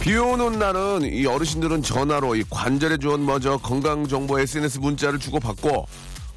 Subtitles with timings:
[0.00, 5.86] 비 오는 날은 이 어르신들은 전화로 이 관절에 좋은 뭐저 건강 정보 SNS 문자를 주고받고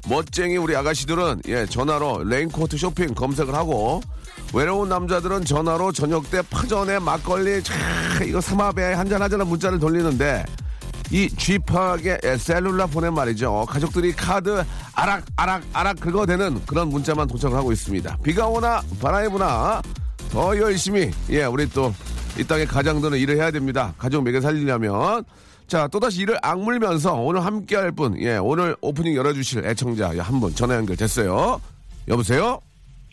[0.06, 4.02] 멋쟁이 우리 아가씨들은 예 전화로 레인코트 쇼핑 검색을 하고
[4.52, 7.74] 외로운 남자들은 전화로 저녁 때 파전에 막걸리 차
[8.22, 10.44] 이거 삼합에 한잔 하자는 문자를 돌리는데
[11.10, 13.64] 이 쥐파하게 셀룰라 보낸 말이죠.
[13.66, 14.62] 가족들이 카드
[14.94, 18.18] 아락 아락 아락 긁어대는 그런 문자만 도착을 하고 있습니다.
[18.22, 19.80] 비가 오나 바람이 부나
[20.30, 21.94] 더 열심히 예 우리 또
[22.38, 23.94] 이 땅의 가장들은 일을 해야 됩니다.
[23.96, 25.24] 가족 먹여 살리려면
[25.66, 30.52] 자 또다시 일을 악물면서 오늘 함께 할 분 예 오늘 오프닝 열어주실 애청자 한 분
[30.54, 31.60] 전화 연결 됐어요.
[32.08, 32.60] 여보세요.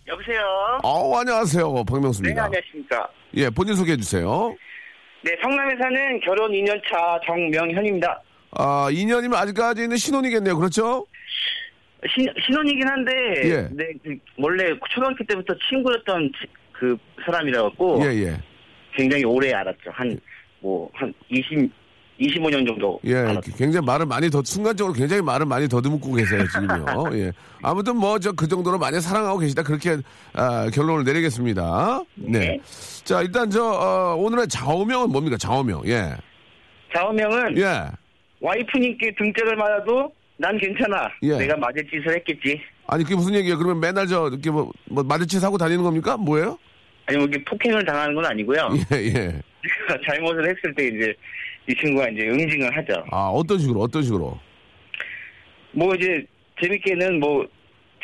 [0.08, 0.42] 여보세요.
[0.84, 2.44] 어 안녕하세요 네, 박명수입니다.
[2.46, 3.08] 안녕하십니까.
[3.36, 4.54] 예 본인 소개해 주세요.
[5.24, 8.22] 네, 성남에 사는 결혼 2년차 정명현입니다.
[8.58, 10.58] 아 2년이면 아직까지는 신혼이겠네요.
[10.58, 11.06] 그렇죠?
[12.16, 13.12] 신, 신혼이긴 한데,
[13.46, 13.68] 예.
[13.72, 18.40] 네, 그 원래 초등학교 때부터 친구였던 치- 그 사람이라 갖고 예 예.
[18.96, 19.90] 굉장히 오래 알았죠.
[19.92, 20.20] 한,
[20.60, 21.72] 뭐, 한 20,
[22.20, 23.00] 25년 정도.
[23.06, 23.52] 예, 알았죠.
[23.58, 26.86] 굉장히 말을 많이 더 순간적으로 굉장히 말을 많이 더듬고 계세요 지금요.
[27.18, 27.32] 예,
[27.64, 29.98] 아무튼 뭐 저 그 정도로 많이 사랑하고 계시다 그렇게
[30.34, 32.02] 아, 결론을 내리겠습니다.
[32.16, 32.40] 네.
[32.40, 32.60] 네.
[33.04, 35.82] 자 일단 저 어, 오늘의 좌우명은 뭡니까 좌우명?
[35.88, 36.14] 예,
[36.94, 37.86] 좌우명은 예.
[38.40, 41.10] 와이프님께 등짝을 맞아도 난 괜찮아.
[41.24, 41.38] 예.
[41.38, 42.62] 내가 맞을 짓을 했겠지.
[42.88, 43.58] 아니 그게 무슨 얘기예요?
[43.58, 46.18] 그러면 맨날 저 이렇게 뭐, 뭐 마주치 하고 다니는 겁니까?
[46.18, 46.58] 뭐예요?
[47.12, 48.70] 아니, 뭐 이게 폭행을 당하는 건 아니고요.
[48.94, 49.42] 예, 예.
[50.06, 51.14] 잘못을 했을 때 이제
[51.68, 53.04] 이 친구가 이제 응징을 하죠.
[53.12, 54.40] 아 어떤 식으로 어떤 식으로?
[55.74, 56.26] 뭐 이제
[56.62, 57.46] 재밌게는 뭐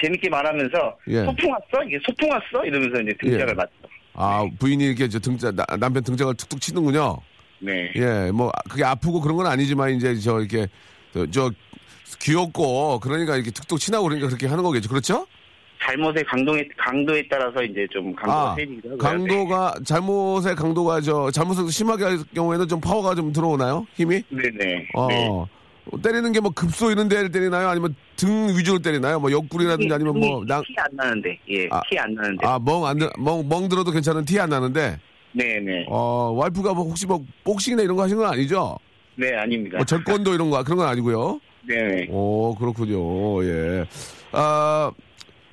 [0.01, 1.23] 재밌게 말하면서 예.
[1.25, 1.83] 소풍 왔어?
[1.87, 2.65] 이게 소풍 왔어?
[2.65, 3.53] 이러면서 이제 등짝을 예.
[3.53, 3.71] 맞죠.
[4.13, 7.17] 아 부인이 이렇게 저 등짝 나- 남편 등짝을 툭툭 치는군요.
[7.59, 7.91] 네.
[7.95, 10.67] 예, 뭐 그게 아프고 그런 건 아니지만 이제 저 이렇게
[11.13, 11.51] 저, 저
[12.21, 14.89] 귀엽고 그러니까 이렇게 툭툭 친하고 그러니까 그렇게 하는 거겠죠.
[14.89, 15.25] 그렇죠?
[15.83, 18.97] 잘못의 강도에 강도에 따라서 이제 좀 강도가 아, 세지기도 하고요.
[18.97, 23.85] 강도가 잘못의 강도가 저 잘못을 심하게 할 경우에는 좀 파워가 좀 들어오나요?
[23.93, 24.23] 힘이?
[24.29, 24.87] 네, 네.
[24.95, 25.07] 어.
[25.07, 25.45] 네.
[26.03, 27.69] 때리는 게 뭐 급소 이런 데를 때리나요?
[27.69, 29.19] 아니면 등 위주로 때리나요?
[29.21, 31.39] 뭐 옆구리라든지 아니면 뭐 낭, 티안 나는데.
[31.49, 31.67] 예.
[31.71, 32.45] 아, 티안 나는데.
[32.45, 34.99] 아, 멍 안, 들- 멍, 멍 들어도 괜찮은 티 안 나는데,
[35.31, 35.85] 네, 네.
[35.87, 38.77] 어, 와이프가 뭐 혹시 뭐 복싱이나 이런 거 하신 건 아니죠?
[39.15, 39.77] 네, 아닙니다.
[39.77, 41.39] 뭐 절권도 이런 거, 그런 건 아니고요.
[41.63, 42.07] 네, 네.
[42.09, 43.43] 오, 그렇군요.
[43.45, 43.85] 예.
[44.33, 44.91] 아,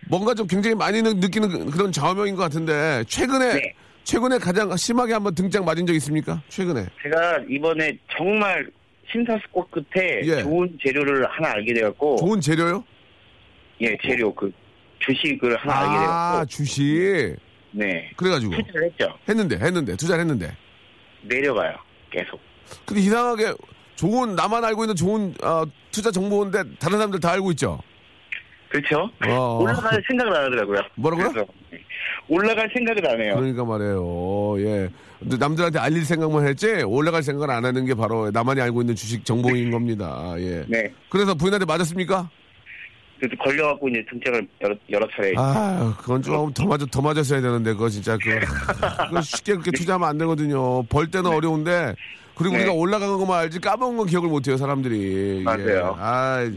[0.09, 3.75] 뭔가 좀 굉장히 많이 느- 느끼는 그- 그런 좌우명인 것 같은데, 최근에, 네.
[4.05, 6.43] 최근에 가장 심하게 한번 등장 맞은 적 있습니까?
[6.49, 6.87] 최근에.
[7.03, 8.67] 제가 이번에 정말
[9.11, 10.43] 심사숙고 끝에 예.
[10.43, 12.85] 좋은 재료를 하나 알게 돼갖고 좋은 재료요?
[13.81, 14.51] 예 재료 그
[15.01, 17.37] 주식을 하나 알게 아, 돼갖고 주식.
[17.73, 18.55] 네 그래가지고.
[18.57, 20.57] 투자를 했죠 했는데, 했는데, 투자를 했는데.
[21.23, 21.77] 내려가요
[22.11, 22.41] 계속
[22.87, 23.53] 근데 이상하게
[23.97, 27.81] 좋은, 나만 알고 있는 좋은, 어, 투자 정보인데, 다른 사람들 다 알고 있죠?
[28.75, 29.59] 그렇죠 어.
[29.63, 31.29] 올라갈 생각을 안 하더라고요 뭐라고요?
[31.33, 31.47] 그래서
[32.29, 34.55] 올라갈 생각을 안 해요 그러니까 말이에요.
[34.61, 34.91] 예.
[35.21, 39.71] 남들한테 알릴 생각만 했지, 올라갈 생각을 안 하는 게 바로 나만이 알고 있는 주식 정보인
[39.71, 40.35] 겁니다.
[40.39, 40.65] 예.
[40.69, 42.29] 네 그래서 부인한테 맞았습니까?
[43.21, 47.73] 그래서 걸려갖고 이제 등짝을 여러, 여러 차례 아, 그건 좀 더 맞아, 더 맞았어야 되는데,
[47.73, 48.41] 그거 진짜, 그,
[49.09, 50.83] 그거 쉽게 그렇게 투자하면 안 되거든요.
[50.85, 51.95] 벌 때는 어려운데,
[52.35, 52.59] 그리고 네.
[52.63, 55.39] 우리가 올라간 것만 알지 까먹은 건 기억을 못 해요, 사람들이.
[55.39, 55.43] 예.
[55.43, 55.97] 맞아요.
[55.99, 56.51] 아,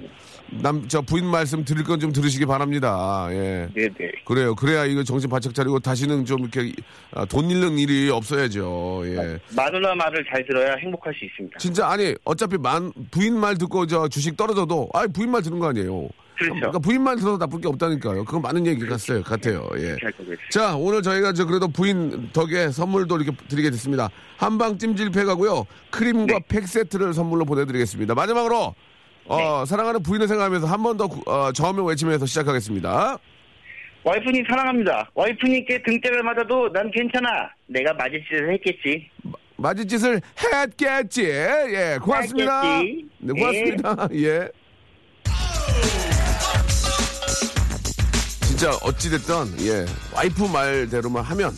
[0.51, 3.27] 남, 저 부인 말씀 들을 건 좀 들으시기 바랍니다.
[3.31, 3.67] 예.
[3.73, 4.53] 네네 그래요.
[4.55, 6.71] 그래야 이거 정신 바짝 차리고 다시는 좀 이렇게
[7.11, 9.01] 아, 돈 잃는 일이 없어야죠.
[9.05, 9.39] 예.
[9.55, 14.07] 마누라 말을 잘 들어야 행복할 수 있습니다 진짜 아니 어차피 만 부인 말 듣고 저
[14.07, 16.07] 주식 떨어져도 아 부인 말 듣는 거 아니에요.
[16.37, 18.23] 그렇죠 그러니까 부인 말 들어도 나쁠 게 없다니까요.
[18.25, 19.23] 그건 많은 얘기 같아요.
[19.23, 19.67] 같아요.
[19.77, 19.95] 예.
[19.99, 20.35] 잘 거고요.
[20.51, 24.09] 자 오늘 저희가 저 그래도 부인 덕에 선물도 이렇게 드리게 됐습니다.
[24.37, 26.39] 한방 찜질팩하고요 크림과 네.
[26.47, 28.13] 팩 세트를 선물로 보내드리겠습니다.
[28.13, 28.75] 마지막으로
[29.27, 29.65] 어, 네.
[29.65, 33.17] 사랑하는 부인을 생각하면서 한 번더 어, 저음을 외치면서 시작하겠습니다.
[34.03, 35.09] 와이프님 사랑합니다.
[35.15, 37.49] 와이프님께 등짝을 맞아도 난 괜찮아.
[37.65, 39.09] 내가 맞을 짓을 했겠지.
[39.57, 40.21] 맞을 짓을
[40.53, 41.23] 했겠지.
[41.25, 42.77] 예, 고맙습니다.
[42.77, 43.05] 했겠지.
[43.19, 44.07] 네, 고맙습니다.
[44.13, 44.49] 예.
[48.47, 49.35] 진짜 어찌됐든,
[49.67, 49.85] 예,
[50.15, 51.51] 와이프 말대로만 하면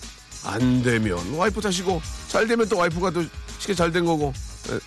[0.45, 3.21] 안 되면 와이프 자시고 잘 되면 또 와이프가 또
[3.59, 4.33] 쉽게 잘 된 거고
[4.71, 4.79] 예,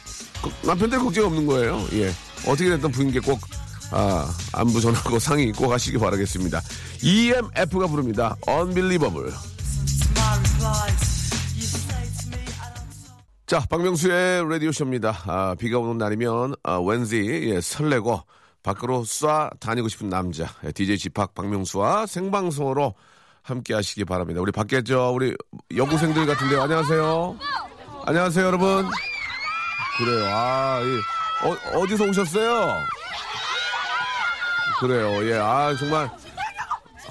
[0.43, 1.79] 그 남편들 걱정 없는 거예요.
[1.93, 2.11] 예.
[2.47, 3.41] 어떻게 됐든 부인께 꼭
[3.93, 6.61] 아, 안부 전하고 상의 꼭 하시기 바라겠습니다.
[7.03, 8.37] EMF가 부릅니다.
[8.49, 9.33] Unbelievable.
[13.47, 15.15] 자, 박명수의 라디오쇼입니다.
[15.27, 18.23] 아, 비가 오는 날이면, 아, 왠지, 예, 설레고,
[18.63, 22.95] 밖으로 쏴 다니고 싶은 남자, 예, DJ 지팍 박명수와 생방송으로
[23.43, 24.41] 함께 하시기 바랍니다.
[24.41, 25.37] 우리 밖에 저, 우리
[25.77, 26.63] 여고생들 같은데요.
[26.63, 27.39] 안녕하세요.
[28.07, 28.89] 안녕하세요, 여러분.
[29.99, 30.27] 그래요.
[30.31, 32.79] 아, 이, 어, 어디서 오셨어요?
[34.81, 35.29] 그래요.
[35.31, 36.07] 예, 아, 정말.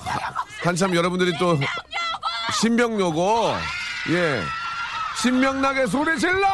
[0.05, 0.33] 하-
[0.63, 1.57] 한참 여러분들이 또,
[2.59, 3.55] 신병요고,
[4.11, 4.41] 예.
[5.21, 6.47] 신명나게 소리 질러!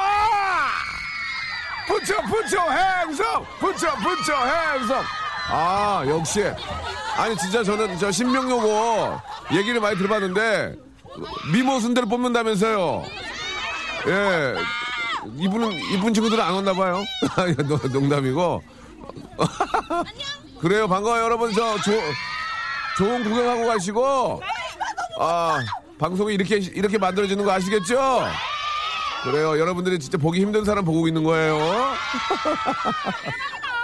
[1.88, 3.46] 붙여, 붙여, 행성!
[3.60, 5.04] 붙여, 붙여, 행성!
[5.50, 6.44] 아, 역시.
[7.16, 9.20] 아니, 진짜 저는 저 신명요고
[9.54, 10.76] 얘기를 많이 들어봤는데,
[11.52, 13.04] 미모 순대를 뽑는다면서요.
[14.08, 14.56] 예.
[15.38, 17.04] 이분은, 이분 친구들은 안 왔나 봐요.
[17.68, 18.64] 농- 농담이고.
[20.60, 21.52] 그래요, 반가워요, 여러분.
[21.54, 21.92] 저, 조,
[22.98, 24.42] 좋은 구경하고 가시고,
[25.20, 25.60] 아,
[26.00, 28.28] 방송이 이렇게, 이렇게 만들어지는 거 아시겠죠?
[29.24, 29.60] 그래요.
[29.60, 31.58] 여러분들이 진짜 보기 힘든 사람 보고 있는 거예요.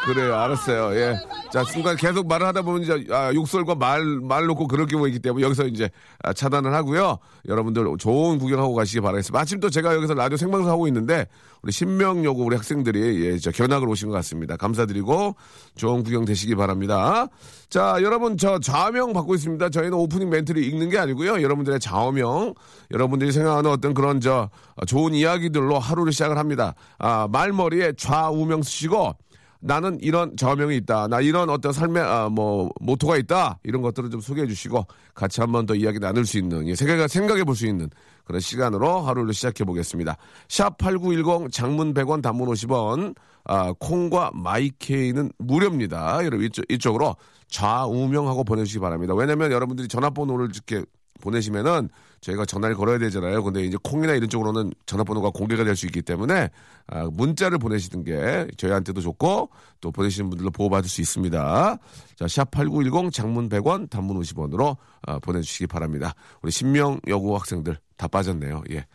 [0.06, 0.36] 그래요.
[0.36, 0.96] 알았어요.
[1.00, 1.16] 예.
[1.52, 5.20] 자, 순간 계속 말을 하다 보면 이제 아, 욕설과 말, 말 놓고 그럴 경우가 있기
[5.20, 5.90] 때문에 여기서 이제
[6.22, 7.20] 아, 차단을 하고요.
[7.48, 9.38] 여러분들 좋은 구경하고 가시기 바라겠습니다.
[9.38, 11.28] 마침 또 제가 여기서 라디오 생방송 하고 있는데
[11.62, 14.58] 우리 신명여고 우리 학생들이 예, 저 견학을 오신 것 같습니다.
[14.58, 15.36] 감사드리고
[15.76, 17.28] 좋은 구경 되시기 바랍니다.
[17.70, 19.70] 자, 여러분 저 좌명 받고 있습니다.
[19.70, 21.42] 저희는 오프닝 멘트를 읽는 게 아니고요.
[21.42, 22.54] 여러분들의 좌명,
[22.92, 24.50] 여러분들이 생각하는 어떤 그런 저
[24.86, 26.76] 좋은 이야기들로 하루를 시작을 합니다.
[27.00, 29.16] 아, 말머리에 좌우명 쓰시고
[29.65, 31.07] 나는 이런 좌명이 있다.
[31.07, 33.60] 나 이런 어떤 삶의 아, 뭐 모토가 있다.
[33.63, 37.44] 이런 것들을 좀 소개해 주시고 같이 한번 더 이야기 나눌 수 있는 예, 생각 생각해
[37.45, 37.89] 볼 수 있는
[38.25, 40.18] 그런 시간으로 하루를 시작해 보겠습니다.
[40.50, 43.15] 샵 8910 장문 100원 단문 50원
[43.45, 46.25] 아, 콩과 마이케이는 무료입니다.
[46.25, 47.15] 여러분 이쪽, 이쪽으로
[47.48, 49.13] 좌우명하고 보내주시기 바랍니다.
[49.13, 50.83] 왜냐면 여러분들이 전화번호를 이렇게
[51.21, 51.89] 보내시면은
[52.21, 53.44] 저희가 전화를 걸어야 되잖아요.
[53.44, 56.50] 근데 이제 콩이나 이런 쪽으로는 전화번호가 공개가 될 수 있기 때문에
[56.88, 59.50] 아, 문자를 보내시는 게 저희한테도 좋고
[59.81, 61.77] 또 보내시는 분들로 보호받을 수 있습니다.
[62.18, 66.13] 자, 샵 8910 장문 100원 단문 50원으로 아, 보내주시기 바랍니다.
[66.42, 68.63] 우리 신명 여고 학생들 다 빠졌네요.
[68.71, 68.86] 예.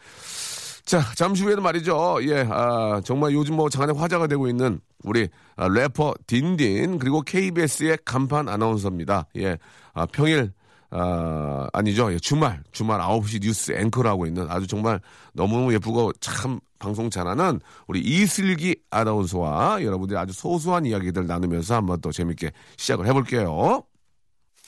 [0.84, 2.18] 자, 잠시 후에는 말이죠.
[2.22, 7.98] 예, 아, 정말 요즘 뭐 장안의 화제가 되고 있는 우리 아, 래퍼 딘딘 그리고 KBS의
[8.06, 9.26] 간판 아나운서입니다.
[9.36, 9.58] 예,
[9.92, 10.52] 아, 평일
[10.90, 12.12] 아, 아니죠.
[12.12, 15.00] 예, 주말, 주말 9시 뉴스 앵커를 하고 있는 아주 정말
[15.32, 22.10] 너무너무 예쁘고 참 방송 잘하는 우리 이슬기 아나운서와 여러분들이 아주 소소한 이야기들 나누면서 한번 또
[22.10, 23.82] 재밌게 시작을 해볼게요.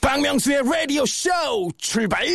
[0.01, 1.29] 박명수의 라디오 쇼
[1.77, 2.25] 출발!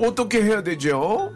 [0.00, 0.06] 어?
[0.06, 1.32] 어떻게 해야 되죠?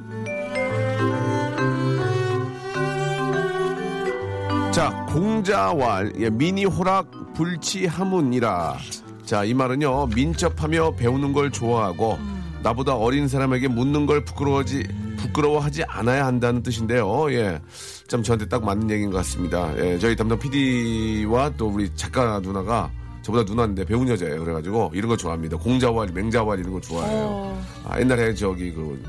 [4.73, 8.79] 자, 공자왈, 예, 미니 호락 불치 하문이라.
[9.25, 12.19] 자, 이 말은요, 민첩하며 배우는 걸 좋아하고,
[12.63, 17.31] 나보다 어린 사람에게 묻는 걸 부끄러워하지, 부끄러워하지 않아야 한다는 뜻인데요.
[17.33, 17.61] 예.
[18.09, 19.73] 참 저한테 딱 맞는 얘기인 것 같습니다.
[19.79, 22.91] 예, 저희 담당 PD와 또 우리 작가 누나가
[23.25, 24.45] 저보다 누나인데 배운 여자예요.
[24.45, 25.57] 그래가지고 이런 거 좋아합니다.
[25.57, 27.59] 공자왈, 맹자왈 이런 거 좋아해요.
[27.85, 29.03] 아, 옛날에 저기 그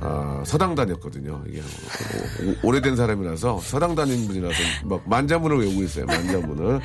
[0.00, 1.42] 아, 서당 다녔거든요.
[1.48, 4.54] 이게 오- 오- 오래된 사람이라서 서당 다닌 분이라서
[4.84, 6.06] 막 만자문을 외우고 있어요.
[6.06, 6.80] 만자문을.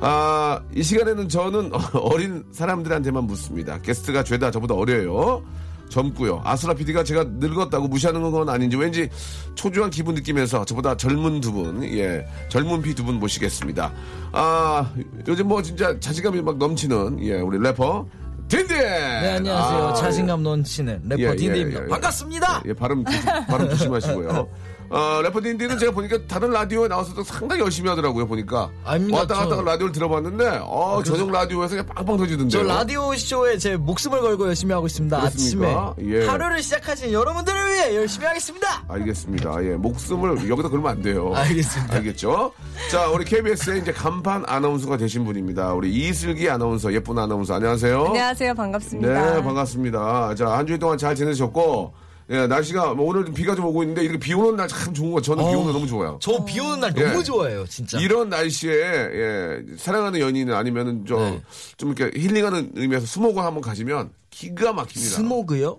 [0.00, 3.80] 아, 이 시간에는 저는 어린 사람들한테만 묻습니다.
[3.80, 5.42] 게스트가 죄다 저보다 어려요.
[5.88, 6.42] 젊고요.
[6.44, 9.08] 아수라 PD가 제가 늙었다고 무시하는 건 아닌지 왠지
[9.54, 13.92] 초조한 기분 느끼면서 저보다 젊은 두 분, 예, 젊은 피 두 분 모시겠습니다.
[14.32, 14.90] 아,
[15.28, 18.06] 요즘 뭐 진짜 자신감이 막 넘치는, 예, 우리 래퍼
[18.48, 18.76] 딘딘!
[18.78, 19.84] 네, 안녕하세요.
[19.88, 21.80] 아, 자신감 넘치는 래퍼 예, 예, 딘딘입니다.
[21.80, 21.88] 예, 예.
[21.88, 22.62] 반갑습니다.
[22.66, 24.48] 예, 발음, 조심, 발음 조심하시고요.
[24.88, 28.70] 어, 래퍼 딘디는 제가 보니까 다른 라디오에 나와서도 상당히 열심히 하더라고요, 보니까.
[28.84, 32.48] 아닙니다, 왔다 갔다 저- 라디오를 들어봤는데, 어, 저녁 라디오에서 그냥 빵빵 터지던데요.
[32.48, 35.18] 저 라디오 쇼에 제 목숨을 걸고 열심히 하고 있습니다.
[35.18, 35.94] 그렇습니까?
[35.98, 36.26] 아침에 예.
[36.26, 38.84] 하루를 시작하신 여러분들을 위해 열심히 하겠습니다.
[38.88, 39.64] 알겠습니다.
[39.64, 41.32] 예, 목숨을 여기다 걸면 안 돼요.
[41.34, 41.96] 알겠습니다.
[41.96, 42.52] 알겠죠?
[42.90, 45.72] 자, 우리 KBS의 이제 간판 아나운서가 되신 분입니다.
[45.74, 48.04] 우리 이슬기 아나운서, 예쁜 아나운서, 안녕하세요.
[48.06, 48.54] 안녕하세요.
[48.54, 49.34] 반갑습니다.
[49.34, 50.34] 네, 반갑습니다.
[50.36, 51.92] 자, 한 주일 동안 잘 지내셨고,
[52.28, 55.20] 예, 날씨가, 뭐 오늘 비가 좀 오고 있는데, 이렇게 비 오는 날 참 좋은 거,
[55.20, 56.18] 저는 비 오는 거 너무 좋아요.
[56.20, 57.04] 저 비 오는 날 예.
[57.04, 58.00] 너무 좋아해요, 진짜.
[58.00, 61.42] 이런 날씨에, 예, 사랑하는 연인 아니면은 좀, 네.
[61.76, 65.16] 좀 이렇게 힐링하는 의미에서 수목원 한번 가시면 기가 막힙니다.
[65.16, 65.78] 스모그요?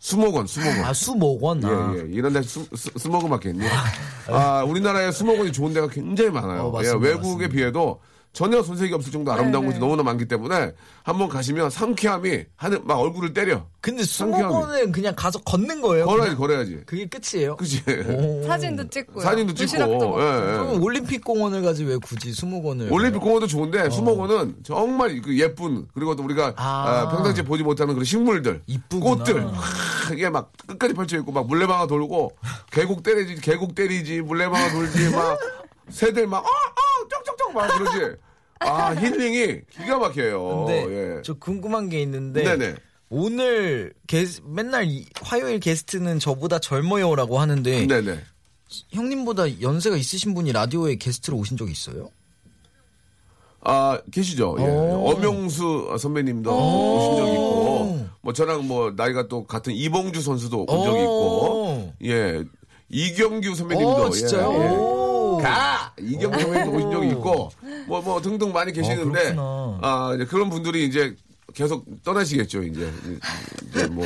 [0.00, 0.84] 수목원, 수목원.
[0.84, 1.64] 아, 수목원.
[1.64, 1.92] 아.
[1.94, 2.06] 예, 예.
[2.10, 3.64] 이런 데 수, 수, 수목원 맞겠니?
[4.28, 6.62] 아, 우리나라에 수목원이 좋은 데가 굉장히 많아요.
[6.62, 7.52] 어, 예, 맞습니다, 외국에 맞습니다.
[7.54, 8.00] 비해도
[8.38, 9.84] 전혀 손색이 없을 정도 아름다운 네, 곳이 네.
[9.84, 13.66] 너무나 많기 때문에 한번 가시면 상쾌함이 하늘, 막 얼굴을 때려.
[13.80, 14.52] 근데 상쾌함이.
[14.52, 16.06] 수목원은 그냥 가서 걷는 거예요.
[16.06, 16.38] 걸어야지, 그냥?
[16.38, 16.80] 걸어야지.
[16.86, 17.56] 그게 끝이에요.
[17.56, 17.82] 그치?
[18.08, 18.46] 오.
[18.46, 19.24] 사진도 찍고요.
[19.24, 20.20] 사진도 찍고.
[20.20, 20.40] 예, 예.
[20.52, 22.92] 그럼 올림픽 공원을 가지 왜 굳이 수목원을?
[22.92, 23.90] 올림픽 공원도 좋은데 어.
[23.90, 26.62] 수목원은 정말 그 예쁜 그리고 또 우리가 아.
[26.62, 29.16] 아, 평상시에 보지 못하는 그런 식물들, 이쁘구나.
[29.16, 32.36] 꽃들 하, 이게 막 끝까지 펼쳐 있고 막 물레방아 돌고
[32.70, 35.36] 계곡 때리지, 계곡 때리지, 물레방아 돌지 막
[35.90, 38.27] 새들 막 어, 어, 쪽쪽쪽 막 그러지.
[38.60, 40.64] 아 힐링이 기가 막혀요.
[40.66, 41.22] 근데 예.
[41.22, 42.74] 저 궁금한 게 있는데 네네.
[43.10, 48.18] 오늘 게스, 맨날 이- 화요일 게스트는 저보다 젊어요라고 하는데 네네.
[48.92, 52.10] 형님보다 연세가 있으신 분이 라디오에 게스트로 오신 적 있어요?
[53.60, 54.56] 아 계시죠.
[54.60, 54.62] 예.
[54.64, 55.10] 오.
[55.10, 61.00] 엄영수 선배님도 오신 적 있고, 뭐 저랑 뭐 나이가 또 같은 이봉주 선수도 온 적이
[61.02, 62.44] 있고, 예
[62.90, 64.52] 이경규 선배님도 어, 진짜요?
[64.52, 64.68] 예, 예.
[65.38, 65.42] 오.
[65.42, 67.50] 가 이경규 선배님도 오신 적이 있고,
[67.86, 69.78] 뭐 뭐 등등 많이 계시는데, 그렇구나.
[69.82, 71.14] 아 이제 그런 분들이 이제
[71.54, 72.92] 계속 떠나시겠죠 이제
[73.70, 74.04] 이제 뭐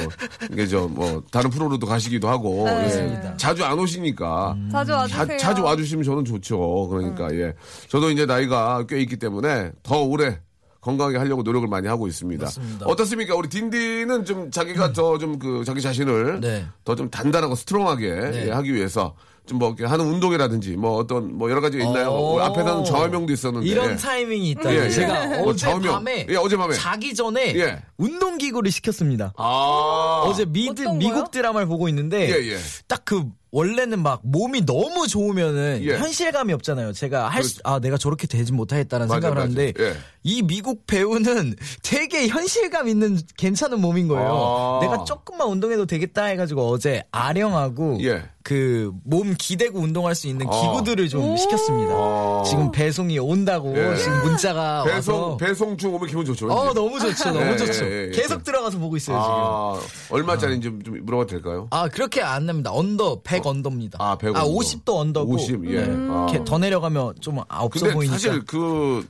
[0.53, 3.21] 이게 저 뭐 다른 프로로도 가시기도 하고 네.
[3.25, 3.37] 예.
[3.37, 5.27] 자주 안 오시니까 자주 와주세요.
[5.27, 6.89] 자, 자주 와주시면 저는 좋죠.
[6.89, 7.53] 그러니까 예,
[7.89, 10.39] 저도 이제 나이가 꽤 있기 때문에 더 오래
[10.81, 12.45] 건강하게 하려고 노력을 많이 하고 있습니다.
[12.45, 12.87] 맞습니다.
[12.87, 13.35] 어떻습니까?
[13.37, 16.65] 우리 딘딘은 좀 자기가 더좀 그 자기 자신을 네.
[16.85, 18.47] 더좀 단단하고 스트롱하게 네.
[18.47, 19.15] 예, 하기 위해서
[19.47, 22.11] 좀뭐 이렇게 하는 운동이라든지 뭐 어떤 뭐 여러 가지가 있나요?
[22.11, 22.41] 어.
[22.41, 24.73] 앞에서는 좌우명도 있었는데 이런 타이밍이 있다.
[24.73, 24.91] 예, 예.
[24.91, 25.67] 제가 뭐 어제.
[25.67, 26.75] 밤에 예, 어젯밤에.
[26.75, 27.83] 자기 전에 예.
[27.99, 29.33] 운동 기구를 시켰습니다.
[29.37, 31.31] 아 어제 미드, 미국?
[31.31, 32.59] 드라마를 보고 있는데 예, 예.
[32.87, 35.99] 딱그 원래는 막 몸이 너무 좋으면은 예.
[35.99, 36.95] 현실감이 없잖아요.
[36.95, 39.43] 제가 할 수, 아 내가 저렇게 되지 못하겠다는 맞아, 생각을 맞아.
[39.43, 39.97] 하는데 예.
[40.23, 41.55] 이 미국 배우는
[41.85, 44.31] 되게 현실감 있는 괜찮은 몸인 거예요.
[44.33, 44.79] 아.
[44.81, 48.25] 내가 조금만 운동해도 되겠다 해가지고 어제 아령하고 예.
[48.43, 50.51] 그몸 기대고 운동할 수 있는 아.
[50.51, 51.93] 기구들을 좀 시켰습니다.
[51.95, 52.43] 아.
[52.47, 53.97] 지금 배송이 온다고 예.
[53.97, 56.51] 지금 문자가 배송 와서 배송 중 오면 기분 좋죠.
[56.51, 56.73] 어.
[56.73, 57.85] 너무 좋죠, 너무 예, 좋죠.
[57.85, 58.11] 예, 예, 예.
[58.11, 59.35] 계속 들어가서 보고 있어요 지금.
[59.35, 59.81] 아
[60.11, 61.69] 얼마짜리인지 좀, 좀 물어봐도 될까요?
[61.71, 62.73] 아 그렇게 안 납니다.
[62.73, 63.99] under 100 under입니다.
[64.01, 64.49] 아, 100아 under.
[64.49, 65.33] 50도 under고.
[65.35, 65.85] 50, 예.
[66.09, 66.27] 아.
[66.45, 68.19] 더 내려가면 좀 아, 없어 근데 보이니까.
[68.19, 69.07] 사실 그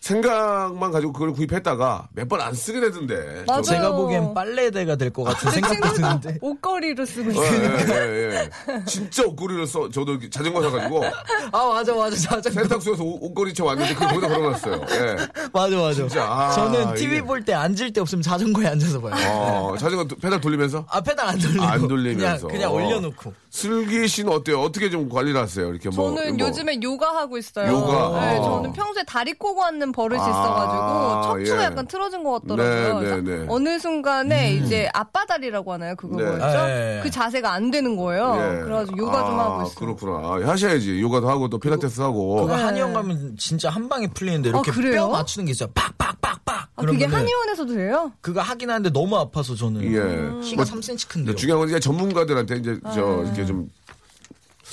[0.00, 3.44] 생각만 가지고 그걸 구입했다가 몇 번 안 쓰게 되던데.
[3.46, 3.62] 맞아요.
[3.62, 6.38] 제가 보기엔 빨래대가 될 것 같은 생각도 드는데.
[6.40, 7.62] 옷걸이로 쓰고 예, 있어요.
[7.62, 8.84] 예, 예, 예.
[8.86, 9.88] 진짜 옷걸이를 써.
[9.90, 11.04] 저도 자전거 사가지고
[11.52, 12.50] 아 맞아 맞아 맞아.
[12.50, 14.74] 세탁소에서 옷- 옷걸이 쳐 왔는데 그걸 거기다 걸어놨어요.
[14.90, 15.16] 예.
[15.52, 15.92] 맞아 맞아.
[15.94, 19.14] 진짜, 아, 저는 TV 이게- 볼때 앉을 데 없으면 자전거에 앉아서 봐요.
[19.28, 21.64] 어, 자전거 도- 페달 돌리면서 아 페달 안 돌리고.
[21.64, 22.46] 안 돌리면서.
[22.48, 23.34] 그냥, 그냥 올려놓고.
[23.50, 24.60] 슬기 씨는 어때요?
[24.60, 25.68] 어떻게 좀 관리를 하세요?
[25.68, 26.46] 이렇게 뭐 저는 뭐.
[26.46, 27.72] 요즘에 요가 하고 있어요.
[27.72, 28.20] 요가?
[28.20, 28.42] 네, 아.
[28.42, 31.64] 저는 평소에 다리 꼬고 앉는 버릇이 아, 있어가지고 척추가 예.
[31.66, 33.00] 약간 틀어진 것 같더라고요.
[33.00, 33.46] 네, 네, 네.
[33.48, 35.94] 어느 순간에 이제 앞바다리라고 하나요?
[35.96, 36.24] 그거 네.
[36.24, 36.44] 뭐였죠?
[36.58, 37.02] 아, 예, 예.
[37.02, 38.34] 그 자세가 안 되는 거예요.
[38.36, 38.62] 예.
[38.62, 39.74] 그래가지고 요가 좀 아, 하고 있어요.
[39.96, 40.28] 그렇구나.
[40.28, 41.00] 아, 하셔야지.
[41.00, 42.36] 요가도 하고 또 필라테스 하고.
[42.42, 42.62] 그거 네.
[42.62, 44.74] 한의원 가면 진짜 한 방에 풀리는데 이렇게 아?
[44.74, 45.68] 뼈 맞추는 게 있어요.
[45.74, 46.68] 팍팍팍팍.
[46.76, 48.12] 아, 그게 한의원에서도 돼요?
[48.20, 50.40] 그거 하긴 하는데 너무 아파서 저는 예.
[50.42, 51.34] 키가 뭐, 3cm 큰데요.
[51.36, 52.92] 중요한 건 이제 전문가들한테 이제 아.
[52.92, 53.68] 저 이렇게 좀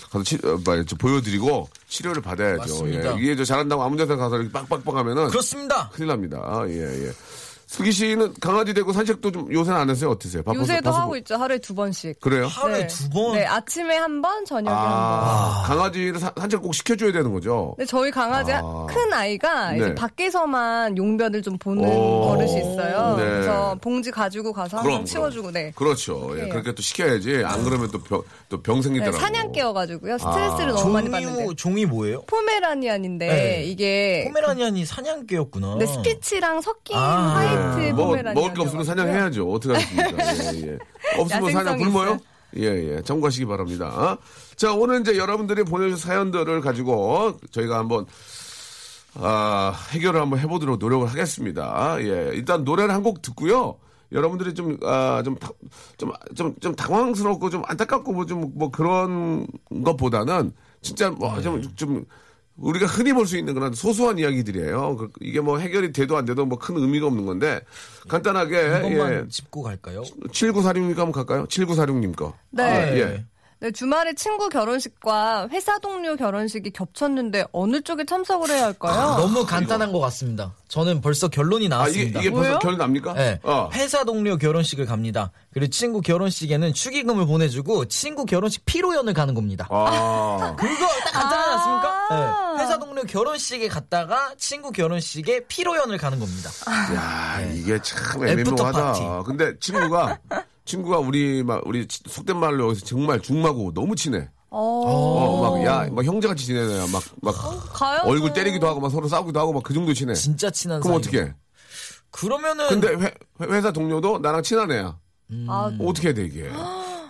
[0.10, 2.60] 가서 치, 어, 저 보여드리고 치료를 받아야죠.
[2.60, 3.18] 맞습니다.
[3.18, 3.22] 예.
[3.22, 5.90] 이게 저 잘한다고 아무 데나 가서 이렇게 빡빡빡 하면은 그렇습니다.
[5.94, 6.40] 큰일 납니다.
[6.44, 7.12] 아, 예, 예.
[7.68, 10.10] 슬기 씨는 강아지 되고 산책도 좀 요새는 안 하세요?
[10.10, 10.42] 어떠세요?
[10.42, 11.36] 바빠서- 요새도 바빠서 하고 뭐- 있죠.
[11.36, 12.18] 하루에 두 번씩.
[12.22, 12.48] 그래요?
[12.48, 13.34] 하루에 두 번.
[13.34, 14.94] 네, 아침에 한 번, 저녁에 한 번.
[14.98, 17.74] 아, 강아지를 사- 산책 꼭 시켜줘야 되는 거죠?
[17.76, 18.62] 근데 저희 강아지 아.
[18.90, 19.78] 큰 아이가 네.
[19.80, 22.30] 이제 밖에서만 용변을 좀 보는 오.
[22.30, 23.18] 버릇이 있어요.
[23.18, 23.24] 네.
[23.26, 25.74] 그래서 봉지 가지고 가서 그럼, 치워주고 네.
[25.76, 26.38] 그렇죠.
[26.40, 26.48] 예, 예.
[26.48, 27.44] 그렇게 또 시켜야지.
[27.46, 29.18] 안 그러면 또 병, 또병 네, 생기더라고.
[29.18, 30.18] 사냥 개여가지고요.
[30.18, 31.54] 스트레스를 너무 많이 받는데.
[31.58, 32.22] 종이 뭐예요?
[32.28, 33.64] 포메라니안인데 네.
[33.66, 35.76] 이게 포메라니안이 사냥개였구나.
[35.80, 37.34] 네, 스피츠랑 섞인 아.
[37.36, 38.16] white 뭐.
[38.16, 39.50] 먹을 게 없으면 사냥해야죠.
[39.52, 40.54] 어떻게 하겠습니까?
[40.54, 40.78] 예, 예.
[41.22, 42.18] 없으면 사냥 굶어요?
[42.58, 42.64] 예,
[42.98, 43.02] 예.
[43.04, 44.18] 참고하시기 바랍니다.
[44.56, 48.06] 자, 오늘 이제 여러분들이 보내주신 사연들을 가지고 저희가 한번,
[49.16, 51.98] 아, 해결을 한번 해보도록 노력을 하겠습니다.
[52.00, 52.32] 예.
[52.34, 53.78] 일단 노래를 한 곡 듣고요.
[54.12, 55.50] 여러분들이 좀, 아, 좀, 다-
[55.98, 59.46] 좀, 좀, 좀 당황스럽고 좀 안타깝고 뭐 좀, 뭐 그런
[59.84, 62.06] 것보다는 진짜 뭐 좀, 좀,
[62.58, 64.96] 우리가 흔히 볼 수 있는 그런 소소한 이야기들이에요.
[64.98, 67.62] 그- 이게 뭐 해결이 돼도 안 돼도 뭐 큰 의미가 없는 건데
[68.08, 69.28] 간단하게, 한 번만 예.
[69.30, 70.04] 짚고 갈까요?
[70.32, 71.46] 7946님 거 한번 갈까요?
[71.48, 72.34] 7946님 거.
[72.50, 72.64] 네.
[72.64, 73.26] 아, 예.
[73.60, 79.18] 네, 주말에 친구 결혼식과 회사 동료 결혼식이 겹쳤는데 어느 쪽에 참석을 해야 할까요?
[79.18, 80.54] 너무 간단한 것 같습니다.
[80.68, 82.20] 저는 벌써 결론이 아, 이게, 나왔습니다.
[82.20, 82.60] 이게 벌써?
[82.60, 83.14] 결론 납니까?
[83.14, 83.40] 네.
[83.42, 83.70] 어.
[83.74, 85.32] 회사 동료 결혼식을 갑니다.
[85.52, 89.68] 그리고 친구 결혼식에는 축의금을 보내주고 친구 결혼식 피로연을 가는 겁니다.
[89.72, 90.56] 아.
[90.60, 92.08] 그거 딱 간단하지 않습니까?
[92.10, 92.54] 아.
[92.58, 92.64] 네.
[92.64, 96.52] 회사 동료 결혼식에 갔다가 친구 결혼식에 피로연을 가는 겁니다.
[96.94, 98.20] 야, 이게 참.
[98.58, 99.02] 파티.
[99.26, 100.20] 근데 친구가
[100.68, 104.30] 친구가 우리 막 우리 속된 말로 여기서 정말 중마고 너무 친해.
[104.50, 106.86] 어, 어, 막 야, 막 형제같이 지내네요.
[106.88, 108.02] 막막 가요.
[108.04, 110.14] 얼굴 때리기도 하고 막 서로 싸우기도 하고 막 그 정도 친해.
[110.14, 111.00] 진짜 친한 그럼 사이.
[111.00, 111.34] 어떻게?
[112.12, 113.14] 그러면은 근데 회,
[113.50, 114.98] 회사 동료도 나랑 친한 애야.
[115.48, 116.50] 아, 어떻게 해야 돼 이게?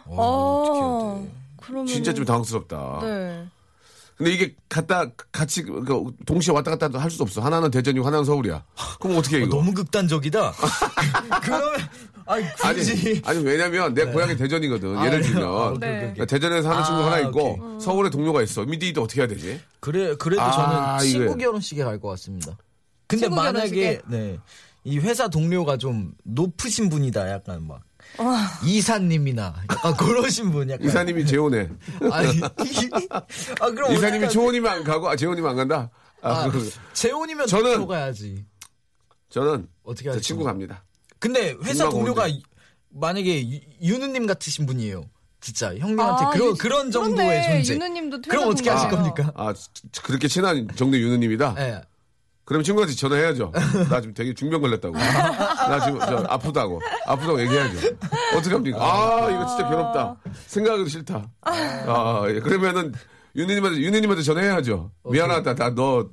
[0.05, 1.27] 어,
[1.61, 2.99] 그러면 진짜 좀 당황스럽다.
[3.01, 3.45] 네.
[4.17, 7.39] 근데 이게 갔다 같이 그 동시에 왔다 갔다 할 수 없어.
[7.41, 8.63] 하나는 대전이고 하나는 서울이야.
[8.99, 9.55] 그럼 어떻게 해 이거?
[9.55, 10.53] 너무 극단적이다.
[11.43, 11.79] 그러면
[12.25, 14.89] 아니 아니, 굳이 아니 왜냐면 내 고향이 대전이거든.
[15.05, 15.97] 예를 아, 들면 아, 오케이, 네.
[15.97, 16.25] 오케이, 오케이.
[16.25, 17.79] 대전에서 하는 친구 아, 하나 있고 오케이.
[17.79, 18.65] 서울에 동료가 있어.
[18.65, 19.61] 미디도 어떻게 해야 되지?
[19.79, 22.57] 그래 그래도 아, 저는 친구 이게- 결혼식에 갈 것 같습니다.
[23.07, 24.01] 근데 친구 만약에 결혼식에?
[24.07, 24.39] 네.
[24.83, 27.81] 이 회사 동료가 좀 높으신 분이다 약간 막
[28.65, 31.69] 이사님이나 약간 그러신 분 약간 이사님이 재혼해.
[32.11, 32.41] 아니
[33.59, 34.29] 아 그럼 이사님이?
[34.29, 35.89] 초혼이면 안 가고 아, 재혼이면 안 간다.
[36.21, 38.45] 아, 아, 그, 재혼이면 저는- 저는 가야지.
[39.29, 40.21] 저는 어떻게 저 하죠?
[40.21, 40.83] 친구 갑니다.
[41.19, 42.41] 근데 회사 동료가 뭔데?
[42.89, 45.03] 만약에 유- 유느님 같으신 분이에요.
[45.39, 47.63] 진짜 형님한테 아, 그런 유- 그런 정도의 그렇네.
[47.63, 47.73] 존재.
[47.75, 48.89] 유느님도 그럼 어떻게 하실.
[48.89, 49.31] 겁니까?
[49.35, 49.69] 아 지-
[50.03, 51.55] 그렇게 친한 정도 유느님이다.
[51.59, 51.81] 예.
[52.47, 53.51] 그럼 친구한테 전화해야죠.
[53.91, 54.95] 나 지금 되게 중병 걸렸다고.
[54.97, 56.79] 나 지금 저 아프다고.
[57.05, 57.95] 아프다고 얘기해야죠.
[58.37, 58.77] 어떻게 합니까?
[58.79, 60.15] 아, 이거 진짜 괴롭다.
[60.45, 61.29] 생각하기도 싫다.
[61.41, 62.39] 아, 예.
[62.39, 62.93] 그러면은
[63.35, 64.91] 유느님한테, 유느님한테 전화해야죠.
[65.11, 65.55] 미안하다.
[65.55, 66.07] 나 너,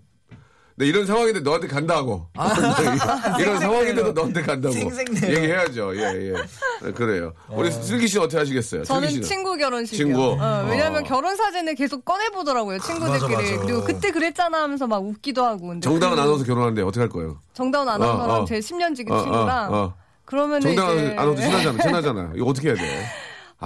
[0.76, 2.26] 내 이런 상황인데 너한테 간다고.
[3.38, 4.75] 이런 상황인데도 너한테 간다고.
[4.75, 5.37] 생생내요.
[5.37, 5.97] 얘기해야죠.
[5.97, 6.33] 예, 예.
[6.83, 7.33] 네, 그래요.
[7.49, 8.83] 우리 슬기 씨는 어떻게 하시겠어요?
[8.85, 9.23] 저는.
[9.23, 10.04] 친구 결혼식이요.
[10.04, 10.23] 친구.
[10.33, 11.07] 어, 왜냐면 어.
[11.07, 13.35] 결혼 사진을 계속 꺼내 보더라고요 친구들끼리.
[13.35, 13.61] 맞아, 맞아.
[13.61, 15.69] 그리고 그때 그랬잖아 하면서 막 웃기도 하고.
[15.69, 17.38] 근데 정당은 그 아나운서 결혼하는데 어떻게 할 거예요?
[17.52, 18.45] 정다운 아나운서랑 어, 어.
[18.45, 19.95] 제 10년 지기 어, 어, 친구랑 어.
[20.25, 21.83] 그러면 정당은 이제 아나운서 친하잖아.
[21.83, 22.33] 친하잖아.
[22.35, 23.07] 이거 어떻게 해야 돼?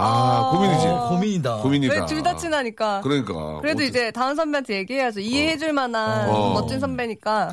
[0.01, 0.87] 아, 고민이지.
[0.87, 1.55] 어, 고민이다.
[1.57, 1.93] 고민이다.
[2.01, 3.01] 왜둘다 친하니까.
[3.01, 3.59] 그러니까.
[3.61, 5.19] 그래도 어떻게- 이제 다른 선배한테 얘기해야죠.
[5.19, 6.53] 이해해줄 만한 어.
[6.53, 7.51] 멋진 선배니까.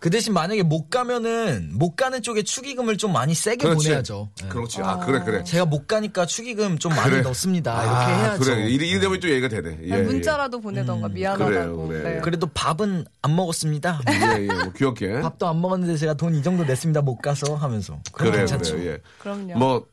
[0.00, 3.88] 그 대신 만약에 못 가면은 못 가는 쪽에 축의금을 좀 많이 세게 그렇지.
[3.88, 4.28] 보내야죠.
[4.44, 4.48] 예.
[4.48, 4.80] 그렇지.
[4.80, 5.42] 아, 그래, 그래.
[5.42, 7.22] 제가 못 가니까 축의금 좀 많이 그래.
[7.22, 7.82] 넣습니다.
[7.82, 8.44] 이렇게 아, 해야죠.
[8.44, 8.68] 그래.
[8.68, 9.78] 이래, 이래 되면 또 얘기가 되네.
[9.88, 11.48] 예, 아니, 문자라도 보내던가 미안하다고.
[11.50, 12.14] 그래요, 그래.
[12.14, 12.20] 네.
[12.20, 14.00] 그래도 밥은 안 먹었습니다.
[14.08, 14.38] 예.
[14.38, 14.46] 예, 예.
[14.46, 15.20] 뭐 귀엽게.
[15.20, 17.02] 밥도 안 먹었는데 제가 돈 이 정도 냈습니다.
[17.02, 17.98] 못 가서 하면서.
[18.12, 18.76] 그래요, 괜찮죠.
[18.76, 18.92] 그래요.
[18.92, 18.98] 예.
[19.18, 19.58] 그럼요.
[19.58, 19.84] 뭐,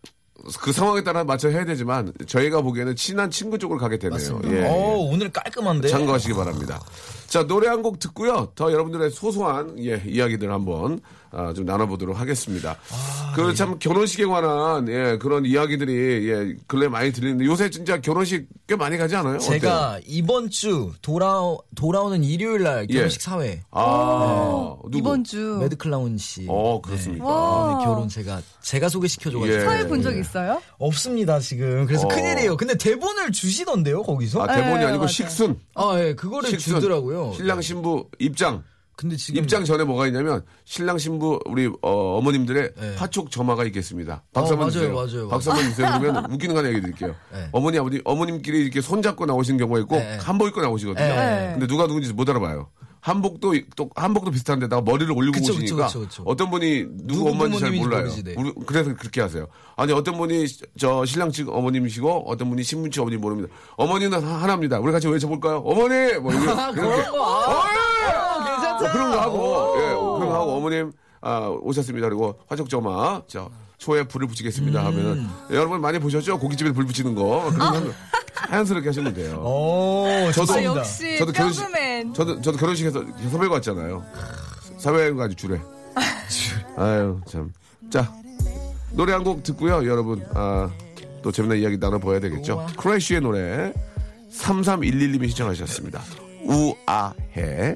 [0.62, 4.42] 그 상황에 따라 맞춰 해야 되지만, 저희가 보기에는 친한 친구 쪽으로 가게 되네요.
[4.46, 4.68] 예, 예.
[4.68, 5.88] 어, 오늘 깔끔한데.
[5.88, 6.82] 참고하시기 바랍니다.
[7.28, 8.50] 자, 노래 한 곡 듣고요.
[8.56, 11.00] 더 여러분들의 소소한, 예, 이야기들 한번,
[11.38, 12.78] 아, 좀 나눠보도록 하겠습니다.
[12.92, 13.54] 아, 그 네.
[13.54, 18.98] 참 결혼식에 관한, 예, 그런 이야기들이, 예, 근래 많이 들리는데 요새 진짜 결혼식 꽤 많이
[18.98, 19.36] 가지 않아요?
[19.36, 19.50] 어때요?
[19.50, 21.42] 제가 이번 주 돌아
[21.76, 23.24] 돌아오는 일요일 날 결혼식 예.
[23.24, 24.98] 사회 아, 누구?
[24.98, 26.46] 이번 주 매드 클라운 씨.
[26.48, 27.26] 어, 그렇습니까?
[27.26, 27.78] 와.
[27.80, 29.62] 네, 결혼 제가 제가 소개시켜줘가지고 예.
[29.66, 30.62] 사회 본 적 있어요?
[30.78, 31.86] 없습니다 지금.
[31.88, 32.10] 그래서 어.
[32.10, 32.56] 큰일이에요.
[32.58, 34.44] 근데 대본을 주시던데요 거기서?
[34.44, 35.08] 아, 대본이 네, 아니고 맞아요.
[35.08, 35.60] 식순.
[35.74, 36.76] 아, 예, 그거를 식순.
[36.76, 37.34] 주더라고요.
[37.36, 38.64] 신랑 신부 입장.
[38.98, 42.96] 근데 지금 입장 전에 뭐가 있냐면 신랑 신부 우리 어, 머님들의 네.
[42.96, 44.24] 화촉 점화가 있겠습니다.
[44.34, 44.94] 박수 어, 한번 맞아요, 주세요.
[44.96, 45.88] 맞아요, 박수 한번 주세요.
[46.00, 47.14] 그러면 웃기는 거 하나 얘기 드릴게요.
[47.34, 47.50] 네.
[47.52, 50.18] 어머니 아버지 어머님끼리 이렇게 손 잡고 나오시는 경우가 있고 네.
[50.22, 51.06] 한복 입고 나오시거든요.
[51.06, 51.50] 네.
[51.54, 52.70] 근데 누가 누군지 못 알아봐요.
[53.02, 56.24] 한복도 또 한복도 비슷한데다가 머리를 올리고 그쵸, 오시니까 그쵸, 그쵸.
[56.26, 58.00] 어떤 분이 누구, 누구 엄마인지 잘 몰라요.
[58.02, 58.34] 모르지, 네.
[58.36, 59.46] 우리- 그래서 그렇게 하세요.
[59.76, 60.46] 아니 어떤 분이
[60.80, 63.54] 저 신랑 측 어머님이시고 어떤 분이 신부 측 어머님 모릅니다.
[63.78, 64.80] 어머니는 하- 하나입니다.
[64.80, 65.58] 우리 같이 외쳐볼까요?
[65.58, 68.92] 어머니 뭐 이렇게, 아, 이렇 게.
[68.92, 69.20] 그런 거.
[69.20, 69.32] 아, 어, 괜찮다.
[69.32, 69.82] 뭐 그런 거 하고, 예,
[70.20, 72.08] 그런 거 하고, 어머님, 아, 오셨습니다.
[72.10, 74.86] 그리고 화촉점화, 저, 초에 불을 붙이겠습니다 음.
[74.86, 76.40] 하면은, 여러분 많이 보셨죠?
[76.40, 77.50] 고깃집에 불 붙이는 거.
[77.54, 77.94] 그러면
[78.50, 79.36] 자연스럽게 하시면 돼요.
[79.44, 80.76] 오, 저도- 아, 좋습니다.
[80.78, 82.14] 역시 저도 결혼식, 뼈그맨.
[82.14, 84.04] 저도, 저도 결혼식에서 섭외 왔잖아요.
[84.78, 85.60] 사회가지 줄에.
[86.78, 87.52] 아유, 참.
[87.90, 88.12] 자,
[88.92, 90.26] 노래 한 곡 듣고요, 여러분.
[90.34, 90.70] 아,
[91.22, 92.66] 또 재미난 이야기 나눠봐야 되겠죠.
[92.78, 93.74] 크래쉬의 노래,
[94.32, 96.02] 3311님이 시청하셨습니다.
[96.44, 97.76] 우아해.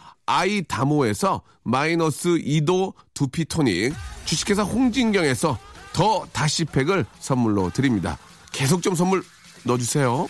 [0.31, 5.57] 아이다모에서 마이너스 2도 두피 토닉, 주식회사 홍진경에서
[5.93, 8.17] 더 다시팩을 선물로 드립니다.
[8.53, 9.23] 계속 좀 선물
[9.63, 10.27] 넣어주세요.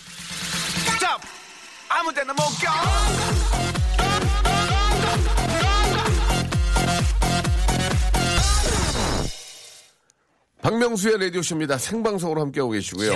[10.62, 11.80] 박명수의 라디오쇼입니다.
[11.80, 13.14] 생방송으로 함께하고 계시고요.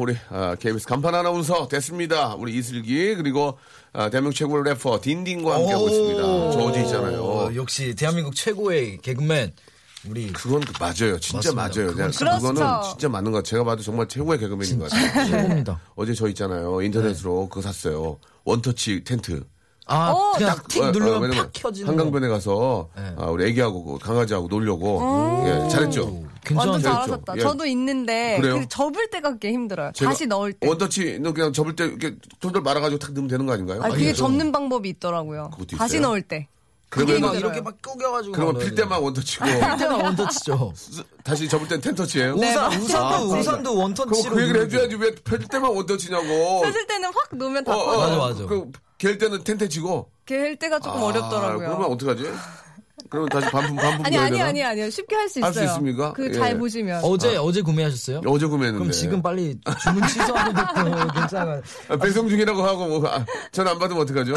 [0.00, 2.34] 우리 아, KBS 간판 아나운서 됐습니다.
[2.34, 3.58] 우리 이슬기 그리고
[3.92, 6.22] 아, 대한민국 최고의 래퍼 딘딘과 함께하고 있습니다.
[6.22, 7.22] 저 어제 있잖아요.
[7.22, 9.52] 어, 역시 대한민국 최고의 개그맨
[10.08, 11.18] 우리 그건 그- 맞아요.
[11.18, 11.54] 진짜 맞습니다.
[11.54, 11.94] 맞아요.
[11.94, 12.24] 그렇죠.
[12.24, 13.50] 그거는 진짜 맞는 것 같아요.
[13.50, 15.26] 제가 봐도 정말 최고의 개그맨인 것 같아요.
[15.28, 15.80] 최고입니다.
[15.96, 16.80] 어제 저 있잖아요.
[16.82, 18.18] 인터넷으로 그거 샀어요.
[18.44, 19.44] 원터치 텐트.
[19.92, 23.14] 아 어, 그냥 틱 어, 누르면 어, 왜냐면 팍 켜지는 한강변에 가서 네.
[23.18, 26.04] 아, 우리 애기하고 강아지하고 놀려고 예, 잘했죠.
[26.54, 26.80] 완전 괜찮죠?
[26.82, 27.36] 잘하셨다.
[27.36, 27.40] 예.
[27.40, 28.60] 저도 있는데 그래요?
[28.60, 29.90] 그 접을 때가 그게 힘들어요.
[29.92, 30.66] 다시 넣을 때.
[30.68, 33.80] 원터치는 그냥 접을 때 이렇게 돌돌 말아가지고 탁 넣으면 되는 거 아닌가요?
[33.82, 34.14] 아, 그게 아니죠.
[34.24, 35.50] 접는 방법이 있더라고요.
[35.52, 36.08] 그것도 다시 있어요?
[36.08, 36.46] 넣을 때.
[36.88, 37.36] 그게 그러면 막.
[37.38, 40.72] 이렇게 막 꾸겨가지고 그러면 막필 때만 원터치고 필 때만 원터치죠.
[41.22, 42.34] 다시 접을 땐 텐터치예요?
[42.36, 42.72] 네, 우산.
[42.80, 44.62] 우산도 우산도 그럼 원터치로 그 얘기를.
[44.62, 46.62] 해줘야지 왜 펼 때만 원터치냐고.
[46.62, 47.98] 펴질 때는 확 놓으면 다 어, 커요.
[47.98, 48.46] 맞아, 맞아.
[48.46, 50.10] 그 갤 때는 텐테치고.
[50.26, 51.66] 갤 때가 조금 아, 어렵더라고요.
[51.66, 52.22] 그러면 어떡하지?
[53.10, 54.48] 그러면 다시 반품 반품 아니 넣어야 아니 되나?
[54.48, 54.88] 아니 아니요.
[54.90, 55.66] 쉽게 할수할 있어요.
[55.66, 56.12] 수 있습니까?
[56.12, 56.32] 그 예.
[56.32, 57.00] 잘 보시면.
[57.04, 58.20] 어제 어제 구매하셨어요?
[58.26, 58.78] 어제 구매했는데.
[58.78, 61.60] 그럼 지금 빨리 주문 취소하는 것도 괜찮아요.
[61.88, 64.32] 아, 배송 중이라고 하고 뭐, 아, 전화 안 받으면 어떡하죠?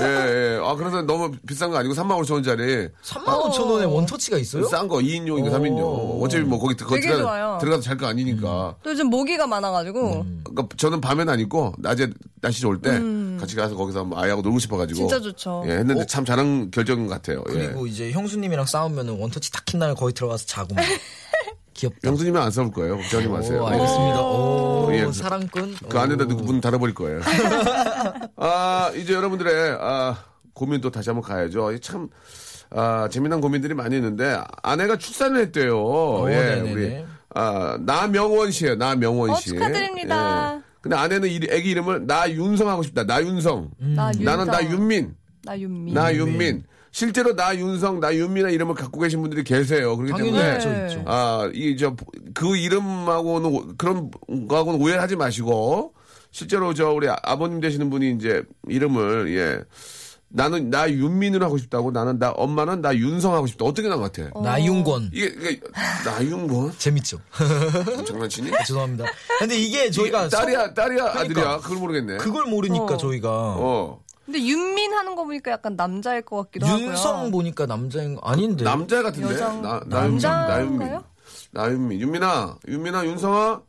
[0.00, 0.60] 예, 예.
[0.62, 4.64] 아, 그래서 너무 비싼 거 아니고 3만 5천 원짜리 3만 5천 원에 원터치가 있어요?
[4.66, 6.22] 싼 거 2인용이고 3인용.
[6.22, 7.58] 어차피 뭐 거기 거기 되게 들어가, 좋아요.
[7.60, 8.76] 들어가서 잘 거 아니니까.
[8.82, 12.08] 또 요즘 모기가 많아가지고 그러니까 저는 밤에는 안 입고 낮에
[12.40, 12.90] 날씨 좋을 때
[13.38, 15.08] 같이 가서 거기서 뭐 아이하고 놀고 싶어가지고 음.
[15.08, 15.62] 진짜 좋죠.
[15.66, 17.44] 예, 했는데 참 잘한 결정인 것 같아요.
[17.50, 17.52] 예.
[17.52, 20.82] 그리고 이제 형수님이랑 싸우면 원터치 탁 킨 다음에 거기 들어가서 자고 막.
[21.74, 21.98] 귀엽다.
[22.04, 22.96] 영수님은 안 싸울 거예요.
[22.98, 23.62] 걱정하지 마세요.
[23.62, 24.20] 오, 알겠습니다.
[24.20, 25.10] 오, 예.
[25.12, 25.76] 사랑꾼.
[25.88, 26.26] 그 안에다 오.
[26.26, 27.20] 넣고 문 닫아버릴 거예요.
[28.36, 30.16] 아, 이제 여러분들의, 아,
[30.52, 31.72] 고민도 다시 한번 가야죠.
[31.72, 32.08] 이참
[32.70, 36.24] 아, 재미난 고민들이 많이 있는데, 아내가 출산을 했대요.
[36.30, 36.72] 예, 네네네.
[36.72, 39.50] 우리, 아, 나명원 씨예요 나명원 어, 씨.
[39.50, 40.56] 축하드립니다.
[40.56, 40.62] 예.
[40.82, 43.04] 근데 아내는 이 애기 이름을 나윤성 하고 싶다.
[43.04, 43.70] 나윤성.
[43.78, 44.24] 나 윤성.
[44.24, 45.14] 나는 나윤민.
[45.44, 45.94] 나윤민.
[45.94, 46.64] 나윤민.
[46.92, 49.96] 실제로 나 윤성, 나윤민의 이름을 갖고 계신 분들이 계세요.
[49.96, 51.02] 그렇기 당연히 때문에 있죠, 네.
[51.06, 51.96] 아, 이, 저,
[52.34, 54.10] 그 이름하고는, 오- 그런
[54.46, 55.94] 거하고는 오해를 하지 마시고,
[56.30, 59.60] 실제로 저, 우리 아- 아버님 되시는 분이 이제 이름을, 예.
[60.34, 63.66] 나는 나 윤민으로 하고 싶다고, 나는 나, 엄마는 나 윤성 하고 싶다.
[63.66, 64.30] 어떻게 나은 것 같아?
[64.40, 65.10] 나윤권.
[65.12, 65.60] 이게, 이게,
[66.06, 66.72] 나윤건?
[66.78, 67.18] 재밌죠.
[68.06, 68.50] 장난치니?
[68.66, 69.04] 죄송합니다.
[69.38, 71.20] 근데 이게 이게 저희가 딸이야, 딸이야, 그러니까.
[71.20, 71.56] 아들이야?
[71.58, 72.16] 그걸 모르겠네.
[72.16, 72.96] 그걸 모르니까 어.
[72.96, 74.01] 저희가 어.
[74.24, 76.86] 근데 윤민 하는 거 보니까 약간 남자일 것 같기도 하고요.
[76.88, 78.64] 윤성 보니까 남자인 아닌데.
[78.64, 79.34] 남자 같은데?
[79.34, 80.78] 여성- 나, 나윤민, 나윤민.
[80.78, 81.04] 남자인가요?
[81.50, 82.00] 나윤민.
[82.00, 83.62] 윤민아, 윤민아, 윤성아?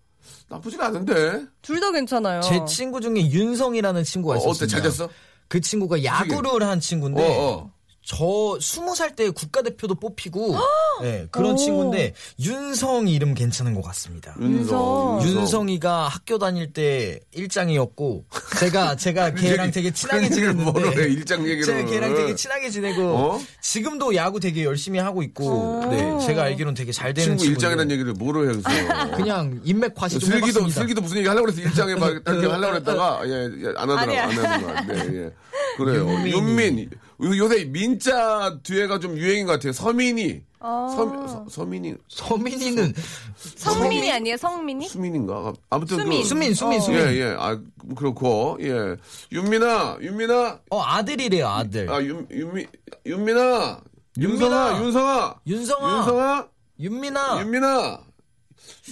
[0.49, 1.45] 나쁘진 않은데?
[1.61, 2.41] 둘 다 괜찮아요.
[2.41, 4.63] 제 친구 중에 윤성이라는 친구가 어, 있었습니다.
[4.63, 4.71] 어때?
[4.71, 5.09] 잘 됐어?
[5.47, 7.71] 그 친구가 야구를 한 친구인데 어, 어.
[8.05, 10.57] 저 스무 살 때 국가대표도 뽑히고
[11.03, 14.35] 네, 그런 친구인데 윤성 이름 괜찮은 것 같습니다.
[14.41, 15.21] 윤성.
[15.23, 18.25] 윤성이가 학교 다닐 때 일장이었고
[18.59, 21.63] 제가 제가 걔랑 되게 친하게 지냈는데 일장 얘기를.
[21.63, 23.41] 제가 걔랑 되게 친하게 지내고 어?
[23.61, 27.91] 지금도 야구 되게 열심히 하고 있고 네, 제가 알기로는 되게 잘 되는 친구 친구 일장이라는
[27.91, 28.69] 얘기를 뭐로 해, 그래서.
[29.15, 30.79] 그냥 인맥 과시 좀 슬기도, 해봤습니다.
[30.81, 34.11] 슬기도 무슨 얘기 하려고 그래서 일장에 막 이렇게 하려고 그랬다가, 예, 예, 안 하더라고.
[34.19, 35.29] 안 하는 거 같네, 예.
[35.77, 36.09] 그래요.
[36.09, 36.31] 윤민이.
[36.31, 36.89] 윤민.
[37.21, 39.71] 요새 민자 뒤에가 좀 유행인 것 같아요.
[39.73, 40.41] 서민이.
[40.59, 41.95] 서, 서, 서민이.
[42.07, 42.93] 서민이는
[43.35, 44.37] 성민이 아니에요?
[44.37, 44.87] 성민이?
[44.87, 45.53] 수민인가?
[45.69, 46.21] 아무튼 수민.
[46.21, 46.27] 그.
[46.27, 46.81] 수민 수민 어.
[46.81, 47.35] 수민 예, 예.
[47.37, 47.59] 아,
[47.95, 48.95] 그렇고, 예.
[49.31, 50.59] 윤민아, 윤민아.
[50.69, 52.65] 어 아들이래요 아들 아, 윤, 윤미,
[53.05, 53.81] 윤민아.
[54.17, 54.79] 윤민아.
[54.79, 55.35] 윤성아, 윤성아.
[55.47, 56.47] 윤성아 윤성아.
[56.79, 57.99] 윤민아 윤민아.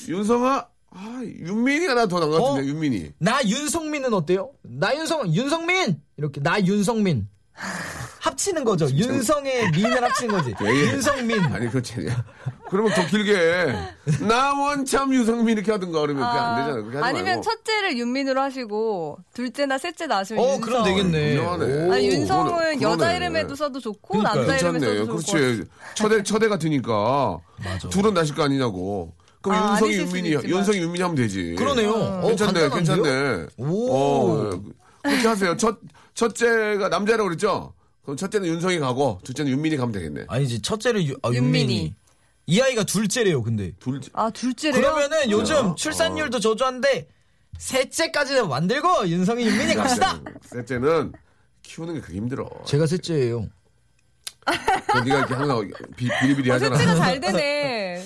[0.10, 0.68] 윤성아.
[0.94, 2.66] 아, 윤민이가 나더 나은 것 같은데, 어?
[2.74, 3.12] 윤민이.
[3.18, 4.52] 나 윤성민은 어때요?
[4.64, 7.30] 나 윤성 윤성민 이렇게 나 윤성민
[8.22, 8.88] 합치는 거죠.
[8.88, 10.54] 윤성의 민을 합치는 거지.
[10.64, 10.80] 예, 예.
[10.92, 11.42] 윤성민.
[11.42, 12.08] 아니 그렇지.
[12.70, 14.26] 그러면 더 길게 해.
[14.28, 16.74] 나 원참 유성민 이렇게 하든가 그러면 그게 안 되잖아.
[16.82, 17.42] 그렇게 하지 아니면 말고.
[17.42, 20.62] 첫째를 윤민으로 하시고 둘째나 셋째 나시면 어, 윤성.
[20.62, 21.38] 그럼 되겠네.
[21.40, 21.92] 오.
[21.94, 22.82] 아니 윤성은 그러네.
[22.82, 23.14] 여자.
[23.14, 24.36] 이름에도 써도 좋고 그러니까요.
[24.46, 24.98] 남자 이름에 괜찮네.
[25.00, 25.42] 써도 같아요.
[25.42, 25.64] 그렇지.
[25.96, 27.40] 초대 초대 같으니까
[27.90, 29.14] 둘은 나실 거 아니냐고.
[29.42, 30.30] 그럼 아, 윤성이 윤민이.
[30.48, 31.56] 윤성이 윤민이 하면 되지.
[31.58, 31.90] 그러네요.
[31.92, 32.70] 어, 괜찮네, 간단한데요?
[32.70, 33.46] 괜찮네.
[33.58, 33.92] 오.
[33.92, 34.62] 어,
[35.02, 35.58] 그렇게 하세요.
[35.58, 35.80] 첫
[36.14, 37.74] 첫째가 남자라고 그랬죠?
[38.04, 40.26] 그럼 첫째는 윤성이 가고 둘째는 윤민이 가면 되겠네.
[40.28, 41.38] 아니지, 첫째를 유, 아, 윤민이.
[41.74, 41.96] 윤민이.
[42.48, 43.74] 이 아이가 둘째래요, 근데.
[43.80, 44.82] 둘아 둘째래요?
[44.82, 47.08] 그러면은 요즘 출산율도 저조한데
[47.60, 50.20] 셋째까지는 만들고 윤성이 윤민이 갑시다.
[50.42, 51.14] 셋째는
[51.62, 52.50] 키우는 게 그렇게 힘들어.
[52.66, 53.48] 제가 셋째예요.
[54.44, 56.76] 그 네가 이렇게 항상 비, 비리비리 어, 하잖아.
[56.76, 58.04] 셋째가 잘 되네.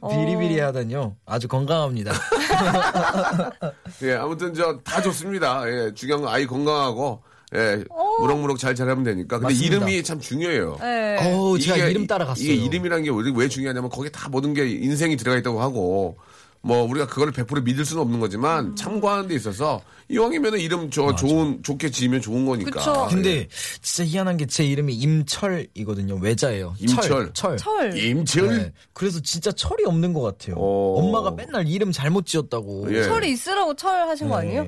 [0.00, 0.08] 어.
[0.08, 1.16] 비리비리 하다뇨.
[1.24, 2.12] 아주 건강합니다.
[4.02, 5.62] 예, 아무튼 저 다 좋습니다.
[5.70, 7.22] 예, 중요한 건 아이 건강하고
[7.54, 7.84] 예,
[8.20, 9.38] 무럭무럭 잘 자라면 되니까.
[9.38, 9.76] 근데 맞습니다.
[9.76, 10.78] 이름이 참 중요해요.
[10.80, 11.16] 네.
[11.20, 12.44] 어우, 제가 이게- 이름 따라갔어요.
[12.44, 16.16] 이게 이름이란 게 왜, 왜 중요하냐면 거기에 다 모든 게 인생이 들어가 있다고 하고
[16.62, 18.74] 뭐 우리가 그거를 100% 믿을 수는 없는 거지만 음.
[18.74, 22.70] 참고하는 데 있어서 이왕이면은 이름 저 좋은 좋게 지으면 좋은 거니까.
[22.72, 23.06] 그쵸.
[23.08, 23.46] 근데
[23.80, 26.16] 진짜 희한한 게 제 이름이 임철이거든요.
[26.20, 26.74] 외자예요.
[26.80, 27.02] 임철.
[27.02, 27.30] 철.
[27.32, 27.56] 철.
[27.56, 27.96] 철.
[27.96, 28.72] 임철 네.
[28.92, 30.56] 그래서 진짜 철이 없는 것 같아요.
[30.56, 30.98] 오.
[30.98, 32.86] 엄마가 맨날 이름 잘못 지었다고.
[32.92, 33.04] 예.
[33.04, 34.66] 철이 있으라고 철 하신 거 아니에요?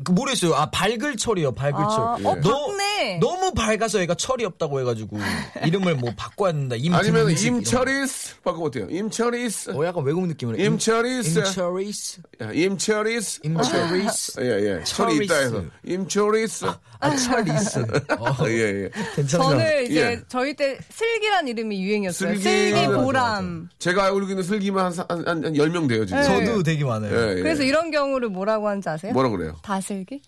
[0.00, 0.04] 네.
[0.04, 0.54] 그 모르겠어요.
[0.54, 1.52] 아 밝을 철이요.
[1.52, 2.26] 밝을 아, 철.
[2.26, 3.18] 어, 너- 밝네.
[3.20, 5.18] 너무 밝아서 애가 철이 없다고 해가지고
[5.64, 6.76] 이름을 뭐 바꿔야 된다.
[6.76, 8.86] 임 아니면 임철이스 바꿔 어때요?
[8.90, 9.72] 임철이스.
[9.72, 9.78] 거.
[9.80, 10.58] 어 약간 외국 느낌으로.
[10.58, 11.38] 임- 임철이스.
[11.38, 12.20] 임철이스.
[12.42, 13.40] 야, 임철이스.
[13.44, 14.40] 임철이스.
[14.40, 14.84] 예, 예.
[14.84, 15.64] 철이 있다 해서.
[15.84, 16.64] 임철이스.
[16.66, 16.78] 아
[17.16, 17.78] 철이스.
[18.18, 18.90] 어, 예, 예.
[19.16, 19.44] 괜찮다.
[19.48, 20.20] 저는 이제 예.
[20.28, 22.30] 저희 때 슬기란 이름이 유행이었어요.
[22.34, 22.42] 슬기.
[22.42, 23.68] 슬기, 보람.
[23.78, 26.20] 제가 알고 있는 슬기만 한, 사- 한, 한, 한 10명 돼요, 지금.
[26.22, 26.44] 네.
[26.46, 27.10] 저도 되게 많아요.
[27.14, 27.42] 예, 예.
[27.42, 29.12] 그래서 이런 경우를 뭐라고 하는지 아세요?
[29.12, 29.56] 뭐라 그래요?
[29.62, 30.20] 다슬기?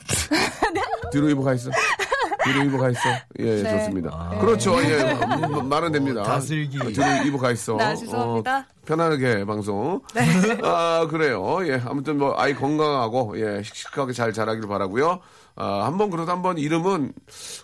[1.12, 1.70] 뒤로 입어 가 있어.
[2.44, 3.00] 뒤로 입어 가 있어.
[3.40, 3.78] 예, 예, 네.
[3.78, 4.38] 좋습니다.
[4.40, 4.82] 그렇죠.
[4.82, 6.22] 예, 마- 말은 됩니다.
[6.22, 6.78] 어, 다슬기.
[6.78, 7.76] 뒤로 입어 가 있어.
[7.76, 8.58] 네, 죄송합니다.
[8.58, 10.00] 어, 편안하게 방송.
[10.62, 11.58] 아, 그래요.
[11.66, 15.20] 예, 아무튼 뭐 아이 건강하고 예, 씩씩하게 잘 자라길 바라고요.
[15.60, 17.12] 아, 한 번 그래도 한 번 이름은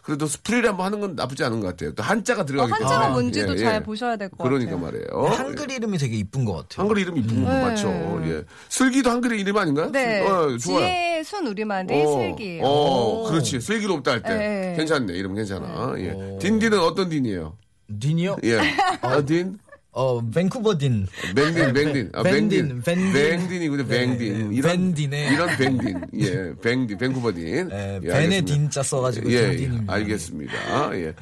[0.03, 1.95] 그래도 풀이를 한번 하는 건 나쁘지 않은 것 같아요.
[1.95, 2.85] 또 한자가 어, 들어가기 때문에.
[2.95, 3.81] 한자가 뭔지도 예, 잘 예.
[3.83, 4.85] 보셔야 될것 그러니까 같아요.
[5.15, 5.35] 말이에요.
[5.35, 6.83] 한글 이름이 되게 이쁜 것 같아요.
[6.83, 7.63] 한글 이름 이쁜 거 네.
[7.63, 7.89] 맞죠.
[8.27, 8.45] 예.
[8.69, 9.91] 슬기도 한글의 이름 아닌가요?
[9.91, 10.21] 네.
[10.29, 10.59] 어, 좋아요.
[10.59, 12.61] 지혜 순 우리말이 어, 슬기.
[12.63, 13.61] 어, 그렇지.
[13.61, 14.35] 슬기롭다 할 때.
[14.37, 14.75] 네.
[14.77, 15.15] 괜찮네.
[15.15, 15.95] 이름 괜찮아.
[15.99, 16.39] 예.
[16.41, 17.57] 딘딘은 어떤 딘이에요?
[18.01, 18.37] 딘이요?
[18.45, 18.59] 예.
[19.01, 19.59] 아, 딘?
[19.97, 21.07] 어 밴쿠버 딘.
[21.35, 22.11] 뱅딘, 뱅딘.
[22.13, 22.83] 아, 뱅딘.
[22.83, 23.13] 밴딘, 밴딘.
[23.15, 24.51] 뱅딘이군요, 뱅딘.
[24.51, 25.29] 네, 이런, 밴딘에.
[25.33, 26.01] 이런 뱅딘.
[26.21, 27.71] 예, 뱅딘, 뱅쿠버 딘.
[27.73, 28.45] 예, 알겠습니다.
[28.45, 29.71] 딘자 써가지고 예, 예.
[29.87, 30.53] 알겠습니다.
[30.99, 31.15] 예.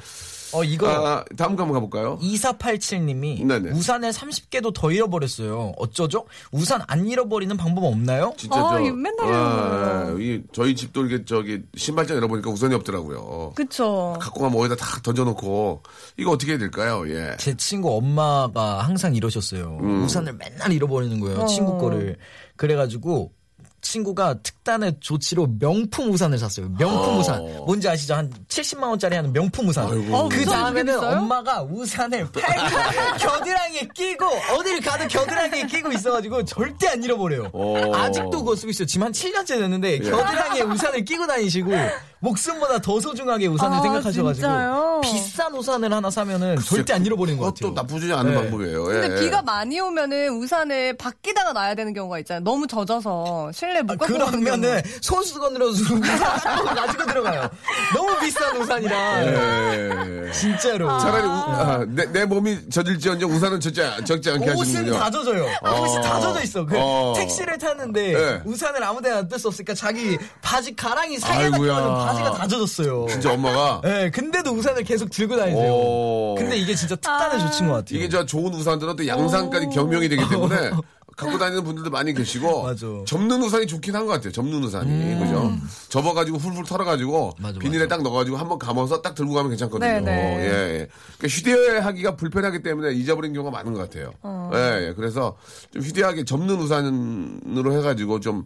[0.55, 2.19] 어 이거 아, 다음 거 한번 가볼까요?
[2.19, 3.71] 2487님이 네네.
[3.73, 5.73] 우산을 30개도 더 잃어버렸어요.
[5.77, 6.27] 어쩌죠?
[6.53, 8.33] 우산 안 잃어버리는 방법 없나요?
[8.37, 8.81] 진짜 아, 저.
[8.81, 13.53] 이거 맨날 아, 이, 저희 집도 이렇게 저기 신발장 열어보니까 우산이 없더라고요.
[13.57, 14.17] 그쵸.
[14.21, 15.83] 갖고 가면 어디다 다 던져놓고
[16.19, 17.05] 이거 어떻게 해야 될까요?
[17.09, 17.37] 예.
[17.38, 19.79] 제 친구 엄마가 항상 이러셨어요.
[19.83, 20.05] 음.
[20.05, 21.40] 우산을 맨날 잃어버리는 거예요.
[21.40, 21.47] 어.
[21.47, 22.17] 친구 거를.
[22.57, 23.33] 그래가지고
[23.81, 26.68] 친구가 특 단의 조치로 명품 우산을 샀어요.
[26.79, 27.18] 명품 어.
[27.18, 27.44] 우산.
[27.66, 28.14] 뭔지 아시죠?
[28.14, 29.87] 한 70만 원짜리 하는 명품 우산.
[29.87, 30.16] 아이고.
[30.16, 30.98] 어, 그 다음에는?
[31.05, 32.38] 엄마가 우산을 팔고
[33.20, 34.24] 겨드랑이에 끼고
[34.59, 37.50] 어딜 가도 겨드랑이에 끼고 있어가지고 절대 안 잃어버려요.
[37.53, 37.94] 어.
[37.94, 38.87] 아직도 그거 쓰고 있어요.
[38.87, 41.70] 지금 한 7년째 됐는데 겨드랑이에 우산을 끼고 다니시고
[42.20, 45.00] 목숨보다 더 소중하게 우산을 아, 생각하셔가지고 진짜요?
[45.03, 47.68] 비싼 우산을 하나 사면은 절대 안 잃어버리는 것 같아요.
[47.70, 48.40] 그것도 나쁘지 않은 네.
[48.40, 48.88] 방법이에요.
[48.96, 49.20] 예, 근데 예.
[49.20, 52.42] 비가 많이 오면은 우산을 밖에다가 놔야 되는 경우가 있잖아요.
[52.42, 54.95] 너무 젖어서 실내 못 갖고 가는 그러면은 경우.
[55.01, 57.51] 손수건으로 우산 가지고 들어가요.
[57.95, 60.33] 너무 비싼 우산이라 예.
[60.33, 60.99] 진짜로.
[60.99, 64.99] 차라리 우- 아, 내, 내 몸이 젖을지언정 우산은 젖지, 않- 적지 않게 옷은 하시는군요.
[64.99, 65.45] 다 젖어요.
[65.45, 66.67] 옷이 다 젖어 있어.
[66.67, 67.14] 그 어.
[67.17, 68.40] 택시를 타는데 네.
[68.45, 71.17] 우산을 아무데나 뜰 수 없으니까 자기 바지 가랑이.
[71.19, 73.07] 끼면 바지가 다 젖었어요.
[73.09, 75.73] 진짜 엄마가 네, 근데도 우산을 계속 들고 다니세요.
[75.73, 76.35] 오.
[76.38, 77.99] 근데 이게 진짜 특단의 조치인 것 같아요.
[77.99, 80.71] 이게 저 좋은 우산들은 또 양산까지 겸용이 되기 때문에
[81.16, 82.87] 갖고 다니는 분들도 많이 계시고 맞아.
[83.07, 84.33] 접는 우산이 좋긴 한 것 같아요.
[84.33, 85.53] 접는 우산이 그죠?
[85.88, 87.96] 접어가지고 훌훌 털어가지고 맞아, 비닐에 맞아.
[87.96, 89.88] 딱 넣어가지고 한번 감아서 딱 들고 가면 괜찮거든요.
[89.90, 90.12] 네, 네.
[90.40, 90.44] 예,
[90.81, 90.88] 예.
[91.18, 94.12] 그러니까 휴대하기가 불편하기 때문에 잊어버린 경우가 많은 것 같아요.
[94.22, 94.50] 어.
[94.55, 94.94] 예, 예.
[94.94, 95.37] 그래서
[95.72, 98.44] 좀 휴대하게 접는 우산으로 해가지고 좀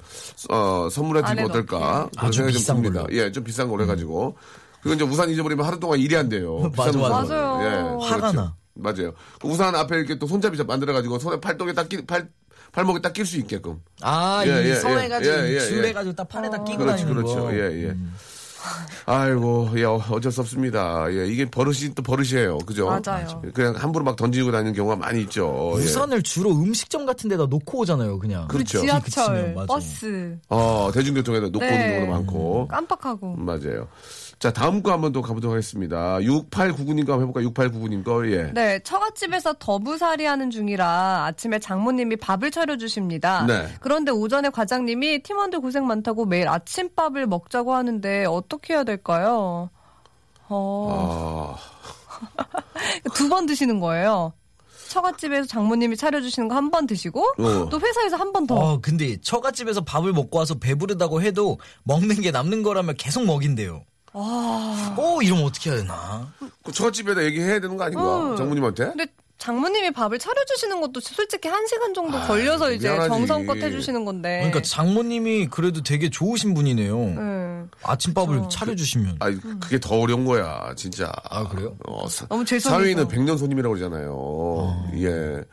[0.51, 2.09] 어, 선물해 드리면 어떨까?
[2.13, 3.03] 그런 아, 좀 생각이 비싼 듭니다.
[3.03, 3.13] 걸로.
[3.15, 3.19] 음.
[3.19, 4.37] 예, 좀 비싼 걸로 해가지고.
[4.83, 6.71] 그리고 이제 우산 잊어버리면 하루 동안 일이 안 돼요.
[6.77, 7.35] 맞아, 맞아.
[7.63, 7.67] 예,
[8.07, 8.33] 화가 그렇죠.
[8.37, 8.55] 나.
[8.81, 9.13] 맞아요.
[9.41, 12.29] 그 우산 앞에 이렇게 또 손잡이 만들어가지고 손에 팔뚝에 딱 끼, 팔,
[12.73, 13.81] 팔목에 딱 낄 수 있게끔.
[14.03, 15.61] 아, 예, 이 예, 선해가지고 예, 예, 예.
[15.61, 17.43] 줄해가지고 딱 팔에다 끼고 그렇죠, 다니는 그렇죠.
[17.45, 17.53] 거.
[17.55, 17.97] 예, 예.
[19.07, 21.07] 아이고, 예, 어쩔 수 없습니다.
[21.13, 22.59] 예, 이게 버릇이 또 버릇이에요.
[22.59, 22.87] 그죠?
[22.87, 23.41] 맞아요.
[23.55, 25.73] 그냥 함부로 막 던지고 다니는 경우가 많이 있죠.
[25.79, 25.83] 예.
[25.85, 28.47] 우산을 주로 음식점 같은 데다 놓고 오잖아요, 그냥.
[28.49, 28.81] 그렇죠.
[28.81, 29.67] 지하철, 그치면, 맞아.
[29.67, 30.37] 버스.
[30.49, 31.73] 어, 대중교통에다 놓고 네.
[31.73, 32.69] 오는 경우도 많고.
[32.69, 33.37] 깜빡하고.
[33.37, 33.89] 맞아요.
[34.39, 36.19] 자, 다음 거 한번 또 가보도록 하겠습니다.
[36.19, 37.51] 6899님 거 한번 해볼까요?
[37.51, 38.53] 6899님 거, 예.
[38.55, 43.47] 네, 처갓집에서 더부살이 하는 중이라 아침에 장모님이 밥을 차려주십니다.
[43.47, 43.69] 네.
[43.81, 49.71] 그런데 오전에 과장님이 팀원들 고생 많다고 매일 아침밥을 먹자고 하는데 어떻게 해야 될까요?
[50.49, 54.33] 어, 아, 두번 드시는 거예요.
[54.89, 57.69] 처갓집에서 장모님이 차려주시는 거 한 번 드시고 어.
[57.69, 58.55] 또 회사에서 한 번 더.
[58.55, 63.83] 어, 근데 처갓집에서 밥을 먹고 와서 배부르다고 해도 먹는 게 남는 거라면 계속 먹인대요.
[64.21, 64.95] 아.
[64.99, 66.33] 어, 이러면 어떻게 해야 되나?
[66.65, 68.31] 그 처갓집에다 얘기해야 되는 거 아닌가?
[68.33, 68.37] 음.
[68.37, 68.85] 장모님한테?
[68.87, 69.07] 근데
[69.39, 73.09] 장모님이 밥을 차려주시는 것도 솔직히 한 시간 정도 걸려서 이제 아, 미안하지.
[73.09, 74.39] 정성껏 해주시는 건데.
[74.39, 76.99] 그러니까 장모님이 그래도 되게 좋으신 분이네요.
[76.99, 77.65] 네.
[77.85, 79.17] 아침밥을 차려주시면.
[79.21, 81.13] 아니, 그게 더 어려운 거야, 진짜.
[81.31, 81.77] 아, 그래요?
[81.87, 82.81] 어, 사, 너무 죄송해서.
[82.83, 84.91] 사위는 백년 손님이라고 그러잖아요.
[84.97, 85.45] 예.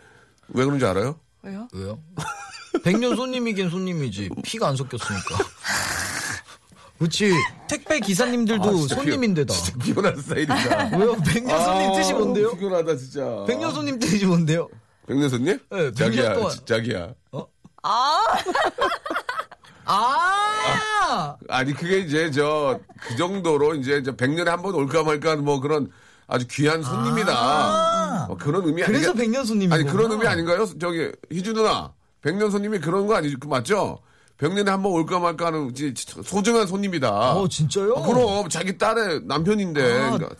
[0.50, 1.20] 왜 그런지 알아요?
[1.44, 1.68] 왜요?
[1.74, 2.00] 왜요?
[2.84, 4.30] 백년 손님이긴 손님이지.
[4.44, 5.38] 피가 안 섞였으니까.
[6.98, 7.34] 그렇지.
[7.68, 9.54] 택배 기사님들도 아, 진짜 손님인데다.
[9.54, 10.56] 피- 진짜 피곤한 스타일이다.
[10.98, 11.16] 왜요?
[11.28, 12.48] 백년 손님 뜻이 뭔데요?
[12.48, 13.44] 아, 피곤하다, 진짜.
[13.48, 14.70] 백년 손님 뜻이 뭔데요?
[15.08, 15.60] 백년 손님?
[15.70, 16.52] 네, 백년 자기야, 동안.
[16.52, 17.14] 지- 자기야.
[19.88, 21.38] 아!
[21.50, 25.44] 아 니, 그게 이제 저, 그 정도로 이제 저 백년에 한 번 올까 말까 하는
[25.46, 25.92] 뭐 그런
[26.28, 28.28] 아주 귀한 손님이다.
[28.30, 30.66] 어, 그런 의미 그래서 아니가- 백년 손님이 아니, 그런 의미 아닌가요?
[30.80, 31.94] 저기, 희주 누나.
[32.22, 33.38] 백년 손님이 그런 거 아니죠?
[33.40, 34.00] 그 맞죠?
[34.38, 35.74] 백년에 한 번 올까 말까 하는
[36.24, 37.34] 소중한 손님이다.
[37.36, 37.96] 어, 진짜요?
[37.98, 40.12] 아, 그럼 자기 딸의 남편인데 아.
[40.18, 40.36] 그러니까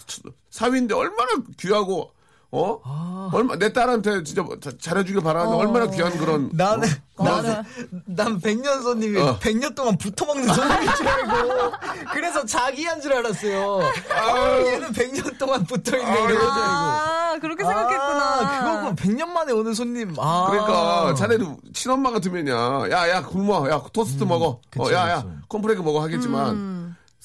[0.50, 2.12] 사위인데 얼마나 귀하고
[2.52, 3.30] 어 아.
[3.34, 7.24] 얼마 내 딸한테 진짜 자- 잘해주길 바라는 얼마나 귀한 그런 나는 어?
[7.24, 7.64] 나는
[8.06, 9.38] 난 백년 손님이 어.
[9.40, 11.72] 백년 동안 붙어 먹는 손님인 줄 알고
[12.14, 13.80] 그래서 자기한 줄 알았어요.
[14.12, 16.52] 아, 얘는 백년 동안 붙어 있네 이런 줄 알고.
[16.54, 18.40] 아, 그렇게 생각했구나.
[18.40, 20.16] 아, 그거고 백년 만에 오는 손님.
[20.18, 20.48] 아.
[20.50, 25.32] 그러니까 차라리 친엄마 같으면야 야야 굶어 야 토스트 먹어 음, 그쵸, 어 야야 그쵸.
[25.50, 26.75] 콤프레이크 먹어 하겠지만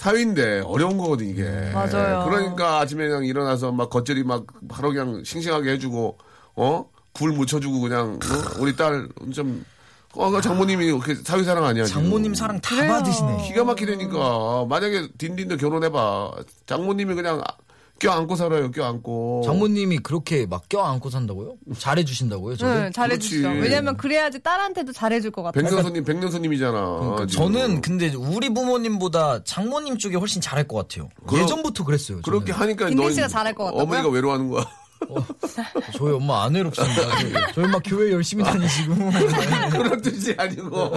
[0.00, 1.72] 사위인데 어려운 거거든 이게 음.
[1.74, 2.24] 맞아요.
[2.26, 6.16] 그러니까 아침에 그냥 일어나서 막 겉절이 막 바로 그냥 싱싱하게 해주고
[6.54, 8.60] 어굴 묻혀주고 그냥 어?
[8.60, 9.62] 우리 딸좀
[10.14, 11.84] 어, 그 장모님이 이렇게 사위 사랑 아니야.
[11.84, 12.92] 장모님 사랑 다 그래요.
[12.94, 13.46] 받으시네.
[13.46, 16.30] 기가 막히다니까 만약에 딘딘도 결혼해봐
[16.64, 17.42] 장모님이 그냥
[18.00, 21.54] 껴안고 살아요 껴안고 장모님이 그렇게 막 껴안고 산다고요?
[21.78, 22.56] 잘해주신다고요?
[22.56, 22.82] 저를?
[22.84, 23.42] 네, 잘해주시죠.
[23.48, 23.60] 그렇지.
[23.60, 25.62] 왜냐면 그래야지 딸한테도 잘해줄 것 같아요.
[25.62, 27.26] 백년 손님 백년 손님이잖아 그러니까.
[27.26, 31.10] 저는 근데 우리 부모님보다 장모님 쪽이 훨씬 잘할 것 같아요.
[31.26, 32.22] 그럼- 예전부터 그랬어요.
[32.22, 32.22] 저는.
[32.22, 33.82] 그렇게 하니까 너 씨가 잘할 것 같다고요?
[33.82, 34.64] 어머니가 외로워하는 거야
[35.96, 37.02] 저희 엄마 안 외롭습니다.
[37.54, 38.94] 저희 엄마 교회 열심히 다니시고.
[39.70, 40.90] 그런 뜻이 아니고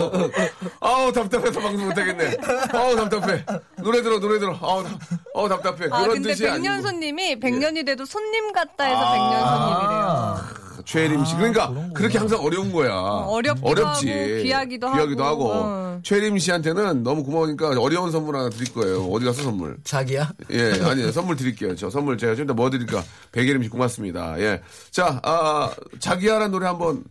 [0.79, 2.37] 아우 답답해서 방송 못하겠네
[2.73, 3.43] 아우 답답해
[3.77, 4.99] 노래 들어 노래 들어 아우, 답-
[5.35, 6.81] 아우 답답해 아, 그런 근데 뜻이 백년 아니고 예.
[6.91, 10.72] 손님이 백년이 돼도 손님 같다 해서 백년 손님이래요.
[10.85, 15.53] 최혜림 씨 그러니까 그렇게 항상 어려운 거야 어렵기도 어렵지 하고, 귀하기도 귀하기도 하고.
[15.53, 15.99] 하고 어.
[16.03, 20.31] 최혜림 씨한테는 너무 고마우니까 어려운 선물 하나 드릴 거예요 어디 가서 선물 자기야?
[20.51, 21.11] 예, 아니요.
[21.11, 21.75] 선물 드릴게요.
[21.75, 23.03] 저 선물 제가 좀 이따 뭐 드릴까?
[23.31, 24.39] 백예림 씨 고맙습니다.
[24.39, 24.61] 예.
[24.91, 27.03] 자, 아, 자기야라는 노래 한번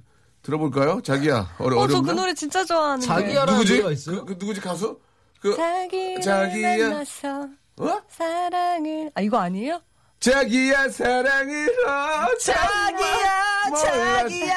[0.42, 1.01] 들어볼까요?
[1.03, 1.55] 자기야.
[1.59, 2.01] 어려, 어, 저?
[2.01, 3.07] 그 노래 진짜 좋아하는데.
[3.07, 3.72] 자기야라는 누구지?
[3.75, 4.25] 노래가 있어요?
[4.25, 4.98] 그, 그 누구지 가수?
[5.40, 6.88] 그 자기를 자기야.
[6.90, 7.48] 만나서
[7.79, 8.01] 어?
[8.09, 9.81] 사랑을 아 이거 아니에요?
[10.20, 14.56] 자기야 사랑을 어, 자기야 자기야.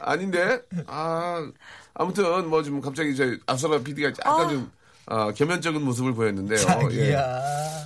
[0.00, 1.50] 아닌데 아
[1.94, 4.70] 아무튼 뭐 좀 갑자기 저 앞서가 PD가 약간 좀
[5.06, 6.58] 아, 겸연적인 모습을 보였는데요.
[6.58, 6.62] 예.
[6.62, 7.42] 자기야.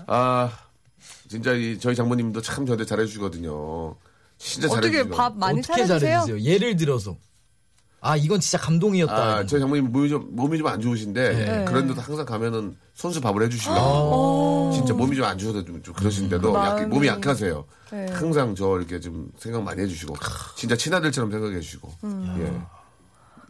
[0.06, 0.58] 아
[1.28, 3.96] 진짜 이 저희 장모님도 참 저한테 잘해주거든요.
[4.38, 5.16] 진짜 어떻게 잘해주시고.
[5.16, 5.98] 밥 많이 어떻게 차려주세요?
[6.20, 6.40] 잘해주세요?
[6.40, 7.16] 예를 들어서.
[8.06, 9.14] 아, 이건 진짜 감동이었다.
[9.14, 11.64] 아, 저희 장모님 몸이 좀, 몸이 좀 안 좋으신데, 네.
[11.66, 13.80] 그런데도 항상 가면은 손수 밥을 해주시려고.
[13.80, 14.70] 어.
[14.74, 17.64] 진짜 몸이 좀 안 좋아서 좀, 좀 그러시는데도, 그 약, 몸이 약하세요.
[17.92, 18.06] 네.
[18.12, 20.14] 항상 저 이렇게 좀 생각 많이 해주시고,
[20.56, 21.90] 진짜 친아들처럼 생각해 주시고.
[22.04, 22.62] 음.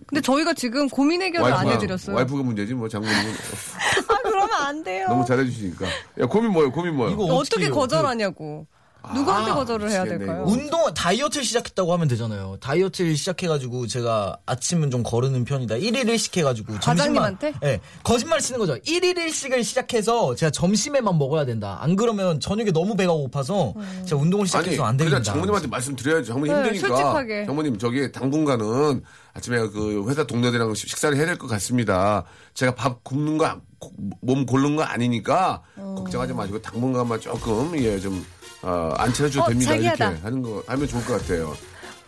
[0.06, 1.26] 근데 저희가 지금 고민 예.
[1.26, 2.14] 해결을 안 해드렸어요.
[2.14, 3.24] 와이프가 문제지, 뭐, 장모님은.
[4.08, 5.06] 아 그러면 안 돼요.
[5.08, 5.86] 너무 잘해주시니까.
[6.20, 7.14] 야, 고민 뭐예요, 고민 뭐예요?
[7.14, 7.74] 이거 어떻게 해요?
[7.74, 8.66] 거절하냐고.
[9.14, 10.44] 누구한테 아, 거절을 해야 될까요?
[10.46, 12.56] 운동 다이어트를 시작했다고 하면 되잖아요.
[12.60, 15.76] 다이어트를 시작해가지고 제가 아침은 좀 거르는 편이다.
[15.76, 17.52] 1일 1식 해가지고 과장님한테?
[17.52, 18.74] 점심만 네, 거짓말 치는 거죠.
[18.78, 21.78] 1일 1식을 시작해서 제가 점심에만 먹어야 된다.
[21.80, 23.74] 안 그러면 저녁에 너무 배가 고파서
[24.06, 25.22] 제가 운동을 시작해서 안 그냥 되겠다.
[25.22, 26.24] 장모님한테 말씀드려야죠.
[26.24, 26.88] 장모님 네, 힘드니까.
[26.88, 27.46] 솔직하게.
[27.46, 29.02] 장모님 저기 당분간은
[29.34, 32.24] 아침에 그 회사 동료들이랑 식- 식사를 해야 될 것 같습니다.
[32.54, 33.92] 제가 밥 굽는 거, 고-
[34.22, 35.94] 몸 고른 거 아니니까 어.
[35.98, 38.24] 걱정하지 마시고 당분간만 조금 예 좀
[38.66, 39.72] 어, 안 찾아줘도 어, 됩니다.
[39.72, 40.08] 자기하다.
[40.10, 41.56] 이렇게 하는 거 하면 좋을 것 같아요.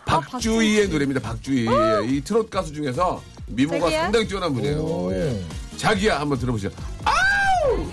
[0.07, 1.21] 아, 박주희의 아, 노래입니다.
[1.21, 1.69] 박주희.
[1.69, 2.03] 오!
[2.05, 4.03] 이 트롯 가수 중에서 미모가 자기야?
[4.03, 5.13] 상당히 뛰어난 분이에요.
[5.13, 5.17] 예.
[5.17, 5.77] 예.
[5.77, 6.71] 자기야 한번 들어보시죠.
[7.05, 7.87] 아우!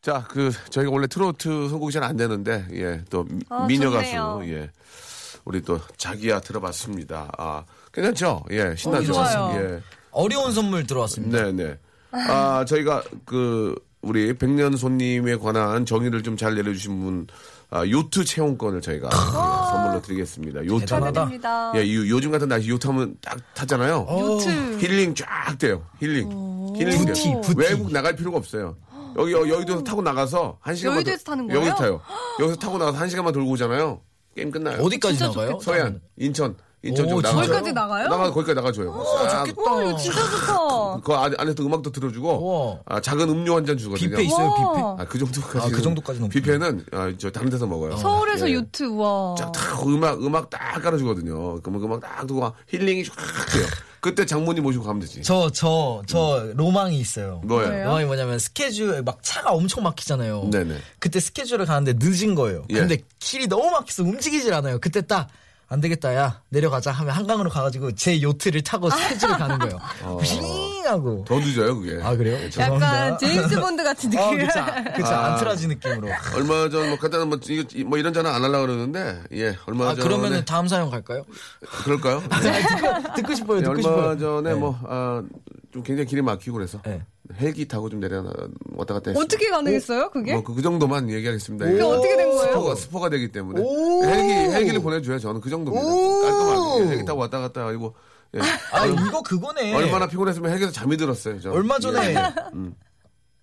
[0.00, 4.38] 자, 그 저희가 원래 트로트 선곡이 잘 안 되는데 예, 또 어, 미녀 좋네요.
[4.38, 4.70] 가수 예.
[5.44, 7.30] 우리 또 자기야 들어봤습니다.
[7.38, 8.42] 아, 괜찮죠?
[8.50, 9.12] 예, 신나죠?
[9.14, 9.80] 어, 예.
[10.10, 11.42] 어려운 선물 들어왔습니다.
[11.44, 11.78] 네, 네.
[12.12, 17.26] 아, 저희가 그 우리 백년 손님에 관한 정의를 좀 잘 내려주신 분
[17.70, 20.66] 아, 요트 체험권을 저희가 선물로 드리겠습니다.
[20.66, 20.84] 요트.
[20.86, 21.72] 대단하다.
[21.76, 24.06] 예, 이- 요즘 같은 날씨 요트 하면 딱 타잖아요.
[24.10, 24.78] 요트.
[24.78, 25.82] 힐링 쫙 돼요.
[26.00, 26.28] 힐링.
[26.76, 27.14] 힐링 돼요.
[27.14, 27.54] 부티, 부티.
[27.58, 28.76] 외국 나갈 필요가 없어요.
[29.16, 31.60] 여기 여- 여의도에서 타고 나가서 한 시간만 여의도에서 더- 타는 거예요?
[31.60, 32.00] 여기서 타요.
[32.40, 34.00] 여기서 타고 나가서 한 시간만 돌고 오잖아요.
[34.36, 34.82] 게임 끝나요.
[34.82, 35.58] 어디까지 나가요?
[35.62, 37.36] 서해안, 인천, 인천 오, 쪽 나가요.
[37.42, 38.08] 거기까지 나가요?
[38.08, 39.04] 나가 거기까지 나가줘요.
[39.28, 39.44] 싹.
[39.46, 39.72] 좋겠다.
[39.72, 41.00] 어, 이거 진짜 좋다.
[41.04, 42.80] 그 안에, 안에서 음악도 들어주고.
[42.86, 44.10] 아, 작은 음료 한 잔 주거든요.
[44.10, 44.82] 뷔페 있어요, 뷔페?
[44.82, 44.96] 와.
[44.98, 45.58] 아, 그 정도까지.
[45.66, 46.28] 아, 그 정도까지는.
[46.28, 47.96] 뷔페는 아, 저 다른 데서 먹어요.
[47.96, 48.54] 서울에서 예.
[48.54, 49.34] 요트, 와.
[49.38, 51.60] 쫙다 음악 음악 딱 깔아주거든요.
[51.60, 53.14] 그러면 음악 딱 두고 막 힐링이 쫙
[53.52, 53.66] 돼요.
[54.00, 55.22] 그때 장모님 모시고 가면 되지.
[55.22, 57.40] 저, 저, 저 로망이 있어요.
[57.44, 57.68] 뭐예요?
[57.68, 57.84] 뭐예요?
[57.86, 60.48] 로망이 뭐냐면 스케줄 막 차가 엄청 막히잖아요.
[60.50, 60.76] 네네.
[60.98, 62.64] 그때 스케줄을 가는데 늦은 거예요.
[62.70, 62.74] 예.
[62.80, 64.80] 근데 길이 너무 막혀서 움직이질 않아요.
[64.80, 65.28] 그때 딱
[65.72, 69.78] 안 되겠다, 야 내려가자 하면 한강으로 가가지고 제 요트를 타고 스케줄을 가는 거예요.
[70.20, 71.24] 윙하고.
[71.26, 71.98] 더 늦어요 그게.
[72.02, 72.34] 아 그래요?
[72.36, 73.16] 약간 죄송합니다.
[73.16, 74.46] 제임스 본드 같은 아, 느낌.
[74.46, 74.60] 그쵸,
[74.96, 76.08] 그쵸, Entourage 느낌으로.
[76.36, 79.86] 얼마 전 뭐 간단한 뭐, 이거, 이- 뭐 이런 전화 안 하려고 그러는데 예 얼마
[79.88, 81.24] 아 전에 그러면은 다음 사연 갈까요?
[81.84, 82.22] 그럴까요?
[82.28, 84.18] 듣고, 듣고 싶어요, 예, 듣고 얼마 싶어요.
[84.18, 84.54] 전에 네.
[84.54, 85.22] 뭐 아,
[85.72, 87.02] 좀 굉장히 길이 막히고 그래서 네.
[87.40, 88.22] 헬기 타고 좀 내려
[88.76, 89.24] 왔다 갔다 했어요.
[89.24, 90.34] 어떻게 가능했어요, 그게?
[90.34, 91.64] 뭐 그, 그 정도만 얘기하겠습니다.
[91.64, 91.82] 그게 예.
[91.82, 92.52] 어떻게 된 거예요?
[92.52, 94.04] 스포가, 스포가 되기 때문에 오.
[94.04, 95.18] 헬기 헬기를 보내줘요.
[95.18, 95.86] 저는 그 정도입니다.
[95.86, 96.20] 오.
[96.20, 97.94] 깔끔하게 헬기 타고 왔다 갔다 하고
[98.34, 98.40] 예.
[98.72, 99.74] 아 이거 그거네.
[99.74, 101.40] 얼마나 피곤했으면 헬기에서 잠이 들었어요.
[101.40, 101.56] 저는.
[101.56, 102.34] 얼마 전에 예.
[102.52, 102.74] 음.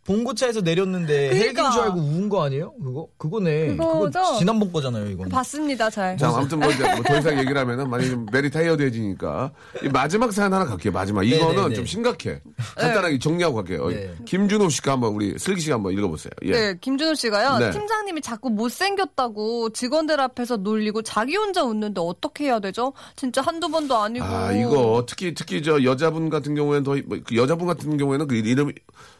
[0.10, 1.72] 봉고차에서 내렸는데 헬기인 그러니까.
[1.72, 2.74] 줄 알고 우은 거 아니에요?
[2.84, 3.76] 그거 그거네.
[3.76, 4.10] 그거죠?
[4.10, 5.24] 그거 지난번 거잖아요, 이거.
[5.26, 6.18] 봤습니다, 잘.
[6.18, 9.52] 자, 아무튼 뭐, 이제 뭐더 이상 얘기를 하면은 많이 좀 very tired해지니까
[9.84, 10.92] 이 마지막 사연 하나 갈게요.
[10.92, 11.76] 마지막 이거는 네네네.
[11.76, 12.42] 좀 심각해.
[12.76, 13.90] 간단하게 정리하고 갈게요.
[13.90, 14.16] 네.
[14.26, 16.32] 김준호 씨가 한번 우리 슬기 씨가 한번 읽어보세요.
[16.46, 16.52] 예.
[16.52, 17.60] 네, 김준호 씨가요.
[17.60, 17.70] 네.
[17.70, 22.94] 팀장님이 자꾸 못생겼다고 직원들 앞에서 놀리고 자기 혼자 웃는데 어떻게 해야 되죠?
[23.16, 24.26] 진짜 한두 번도 아니고.
[24.26, 28.72] 아 이거 특히 특히 저 여자분 같은 경우에는 더그 여자분 같은 경우에는 그 이름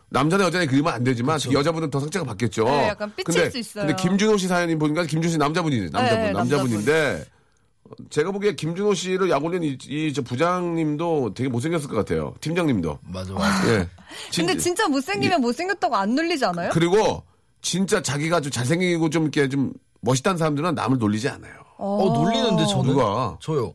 [0.10, 2.66] 남자나 여자나 그리면 안 되지만 특히 여자분은 더 상처가 받겠죠.
[2.66, 3.86] 네, 약간 삐칠 근데, 수 있어요.
[3.86, 7.26] 근데 김준호 씨 사연이 보니까 김준호 씨 남자분이지 남자분 네, 남자분인데
[8.10, 12.34] 제가 보기에 김준호 씨를 약 올린 이저 부장님도 되게 못생겼을 것 같아요.
[12.42, 13.00] 팀장님도.
[13.04, 13.70] 맞아, 맞아.
[13.74, 13.88] 예.
[14.36, 16.70] 근데 진- 진짜 못생기면 못생겼다고 안 놀리지 않아요?
[16.74, 17.24] 그리고
[17.62, 21.54] 진짜 자기가 좀 잘생기고 좀 이렇게 좀 멋있다는 사람들은 남을 놀리지 않아요.
[21.78, 22.86] 어, 놀리는데 저는.
[22.86, 23.38] 누가?
[23.42, 23.74] 저요.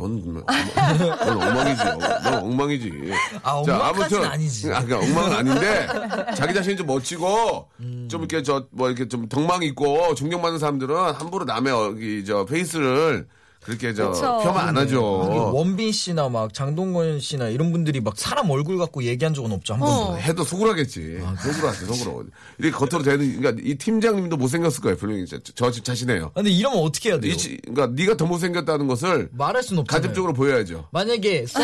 [0.00, 1.84] 넌, 넌, 넌 엉망이지.
[2.24, 3.12] 넌 엉망이지.
[3.42, 4.72] 아, 엉망까지는 아니지.
[4.72, 5.86] 아, 그러니까 엉망은 아닌데,
[6.34, 8.08] 자기 자신이 좀 멋지고, 음.
[8.10, 13.28] 좀 이렇게 저, 뭐 이렇게 좀 덕망 있고, 존경받는 사람들은 함부로 남의 여기 저 페이스를
[13.62, 14.38] 그렇게 저, 그쵸.
[14.42, 15.52] 폄하 안 하죠.
[15.54, 19.80] 원빈 씨나 막 장동건 씨나 이런 분들이 막 사람 얼굴 갖고 얘기한 적은 없죠, 한
[19.80, 20.18] 번도.
[20.18, 21.18] 해도 속으라겠지.
[21.42, 22.24] 속으라지, 속으로.
[22.58, 25.26] 이렇게 겉으로 되는, 그러니까 이 팀장님도 못 생겼을 거예요, 분명히.
[25.26, 26.26] 저, 저 자신해요.
[26.26, 27.32] 아, 근데 이러면 어떻게 해야 돼요?
[27.32, 30.00] 이, 지- 그러니까 네가 더 못 생겼다는 것을 말할 순 없잖아요.
[30.02, 30.86] 간접적으로 보여야죠.
[30.92, 31.62] 만약에 썸-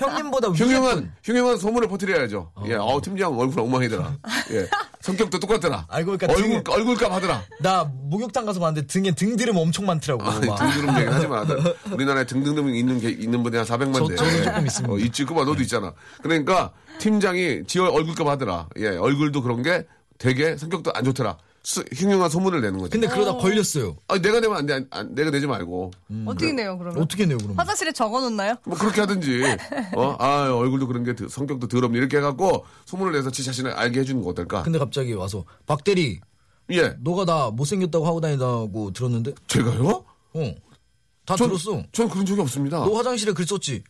[0.00, 2.50] 형님보다 흉흉한 흉흉한 소문을 퍼뜨려야죠.
[2.66, 4.16] 예, 어 팀장 얼굴 엉망이더라.
[4.52, 4.66] 예,
[5.06, 5.86] 성격도 똑같더라.
[5.88, 7.42] 알고 보니까 얼굴 등에- 얼굴값 하더라.
[7.60, 10.24] 나 목욕탕 가서 봤는데 등에 등드름 엄청 많더라고.
[10.24, 10.56] 막.
[10.56, 11.44] 등드름 얘기 하지 마.
[11.92, 14.16] 우리나라에 등등등 있는 게 있는 분이 한 400만 대.
[14.16, 14.94] 저- 저도 조금 있습니다.
[14.94, 15.92] 어, 있지, 그만 너도 있잖아.
[16.22, 18.68] 그러니까 팀장이 지 얼굴값 하더라.
[18.78, 19.86] 예, 얼굴도 그런 게
[20.18, 21.36] 되게 성격도 안 좋더라.
[21.66, 22.92] 수- 흉흉한 소문을 내는 거지.
[22.92, 23.96] 근데 그러다 걸렸어요.
[24.06, 24.74] 아, 내가 내면 안 돼.
[24.74, 25.90] 안- 안- 내가 내지 말고.
[26.26, 27.02] 어떻게 내요, 그러면?
[27.02, 27.58] 어떻게 내요, 그럼?
[27.58, 28.54] 화장실에 적어 놓나요?
[28.64, 29.42] 뭐 그렇게 하든지
[29.96, 30.14] 어?
[30.20, 34.22] 아 얼굴도 그런 게 드- 성격도 더럽네 이렇게 해갖고 소문을 내서 지 자신을 알게 해주는
[34.22, 34.62] 거 어떨까?
[34.62, 36.20] 근데 갑자기 와서 박 대리
[36.70, 39.32] 예 너가 나 못생겼다고 하고 다니다고 들었는데?
[39.48, 40.04] 제가요?
[40.34, 40.54] 어.
[41.26, 41.82] 다 전- 들었어.
[41.90, 42.78] 전 그런 적이 없습니다.
[42.78, 43.82] 너 화장실에 글 썼지?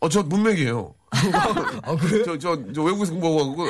[0.00, 0.94] 어, 저 문맥이에요.
[1.10, 2.22] 아, 그래?
[2.24, 3.66] 저, 저, 저 외국에서 공부하고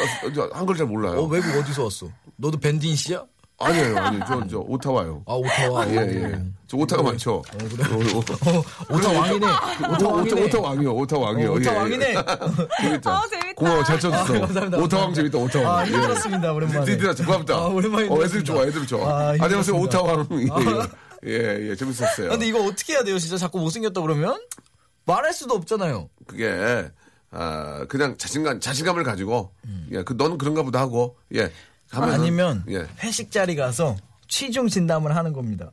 [0.53, 1.19] 한글 잘 몰라요.
[1.23, 2.09] 어, 외국 어디서 왔어?
[2.37, 3.25] 너도 밴드인 씨야?
[3.59, 4.25] 아니에요, 아니에요.
[4.27, 5.23] 저, 저 오타와요.
[5.27, 5.89] 아, 오타와.
[5.91, 6.43] 예, 예.
[6.69, 7.43] 저 오타가 많죠.
[7.51, 7.85] 그래?
[7.91, 8.59] 어, 어.
[8.59, 9.47] 어, 오타 왕이네.
[9.47, 10.43] 오타 오타, 왕이네.
[10.43, 11.51] 오타 왕이요, 오타 왕이요.
[11.51, 11.79] 어, 오타 예, 예.
[11.79, 12.15] 왕이네.
[12.81, 13.11] 재밌다.
[13.11, 13.53] 아, 재밌다.
[13.57, 14.37] 고마워, 잘 쳐줬어.
[14.37, 14.79] 아, 감사합니다.
[14.79, 15.79] 오타 왕 재밌다, 오타 왕.
[15.79, 16.85] 아, 힘들었습니다, 오랜만에.
[16.85, 17.55] 드디어 고맙다.
[17.55, 18.45] 아, 오랜만에 어, 애들.
[18.45, 19.09] 좋아, 애들 좋아.
[19.09, 19.77] 아, 안녕하세요.
[19.77, 20.29] 오타 왕.
[21.27, 22.29] 예, 예, 예, 재밌었어요.
[22.29, 23.19] 아, 근데 이거 어떻게 해야 돼요?
[23.19, 24.41] 진짜 자꾸 못생겼다 그러면?
[25.05, 26.11] 말할 수도 없잖아요.
[26.27, 26.89] 그게
[27.31, 29.53] 아 그냥 자신감 자신감을 가지고
[29.91, 31.51] 예, 그 너는 그런가 보다 하고 예.
[31.91, 32.86] 하면은, 아니면 예.
[33.03, 33.97] 회식 자리 가서
[34.28, 35.70] 취중 진담을 하는 겁니다.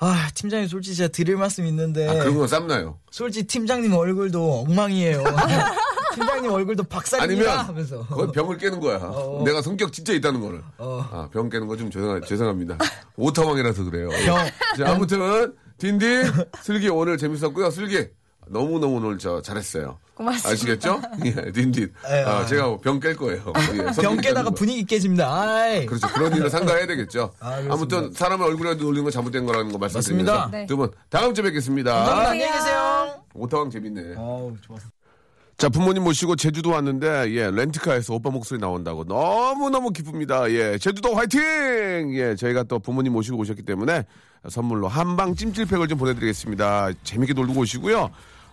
[0.00, 2.98] 아, 팀장님 솔직히 제가 드릴 말씀 있는데 아, 그런 건 쌈나요.
[3.10, 5.24] 솔직히 팀장님 얼굴도 엉망이에요.
[6.14, 6.84] 팀장님 얼굴도
[7.20, 8.98] 아니면 하면서 그건 병을 깨는 거야.
[9.02, 9.42] 어.
[9.44, 10.62] 내가 성격 진짜 있다는 거를.
[10.78, 11.04] 어.
[11.10, 12.78] 아, 병 깨는 거 좀 죄송, 죄송합니다.
[13.16, 14.08] 오타왕이라서 그래요.
[14.12, 14.24] 예.
[14.26, 14.36] 병.
[14.76, 16.24] 자, 아무튼 딘딘
[16.62, 17.70] 슬기 오늘 재밌었고요.
[17.70, 18.06] 슬기
[18.50, 19.98] 너무너무 오늘 저 잘했어요.
[20.14, 20.50] 고맙습니다.
[20.50, 21.00] 아시겠죠?
[21.24, 21.92] 예, 딘딘.
[22.10, 22.46] 예, 아, 아.
[22.46, 23.52] 제가 병 깰 거예요.
[23.74, 24.54] 예, 병 깨다가 거.
[24.54, 25.32] 분위기 깨집니다.
[25.32, 25.86] 아이.
[25.86, 26.08] 그렇죠.
[26.08, 27.30] 그런 일을 상가해야 되겠죠.
[27.38, 27.74] 아, 그렇습니다.
[27.74, 30.48] 아무튼 사람의 얼굴에 놀리는 건 잘못된 거라는 거 말씀드립니다.
[30.50, 30.66] 네.
[30.66, 31.92] 두분 다음 주에 뵙겠습니다.
[31.92, 32.30] 감사합니다.
[32.30, 33.22] 안녕히 계세요.
[33.34, 34.14] 오타왕 재밌네.
[34.16, 34.88] 어우, 좋았어.
[35.56, 40.48] 자, 부모님 모시고 제주도 왔는데, 예, 렌트카에서 오빠 목소리 나온다고 너무너무 기쁩니다.
[40.52, 41.40] 예, 제주도 화이팅!
[42.14, 44.04] 예, 저희가 또 부모님 모시고 오셨기 때문에
[44.48, 46.90] 선물로 한방 찜질팩을 좀 보내드리겠습니다.
[47.02, 48.08] 재밌게 놀고 오시고요.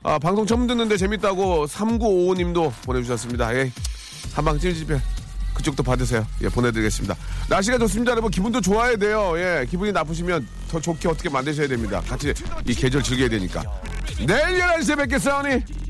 [0.08, 3.56] 아, 방송 처음 듣는데 재밌다고 3955님도 보내주셨습니다.
[3.56, 3.72] 예,
[4.36, 5.01] 한방 찜질팩.
[5.56, 6.28] 그쪽도 받으세요.
[6.43, 7.16] 예, 보내드리겠습니다.
[7.49, 8.30] 날씨가 좋습니다, 여러분.
[8.30, 9.34] 기분도 좋아야 돼요.
[9.38, 12.03] 예, 기분이 나쁘시면 더 좋게 어떻게 만드셔야 됩니다.
[12.08, 12.32] 같이
[12.68, 13.64] 이 계절 즐겨야 되니까.
[14.28, 15.85] 내일 11시에 뵙겠사오니.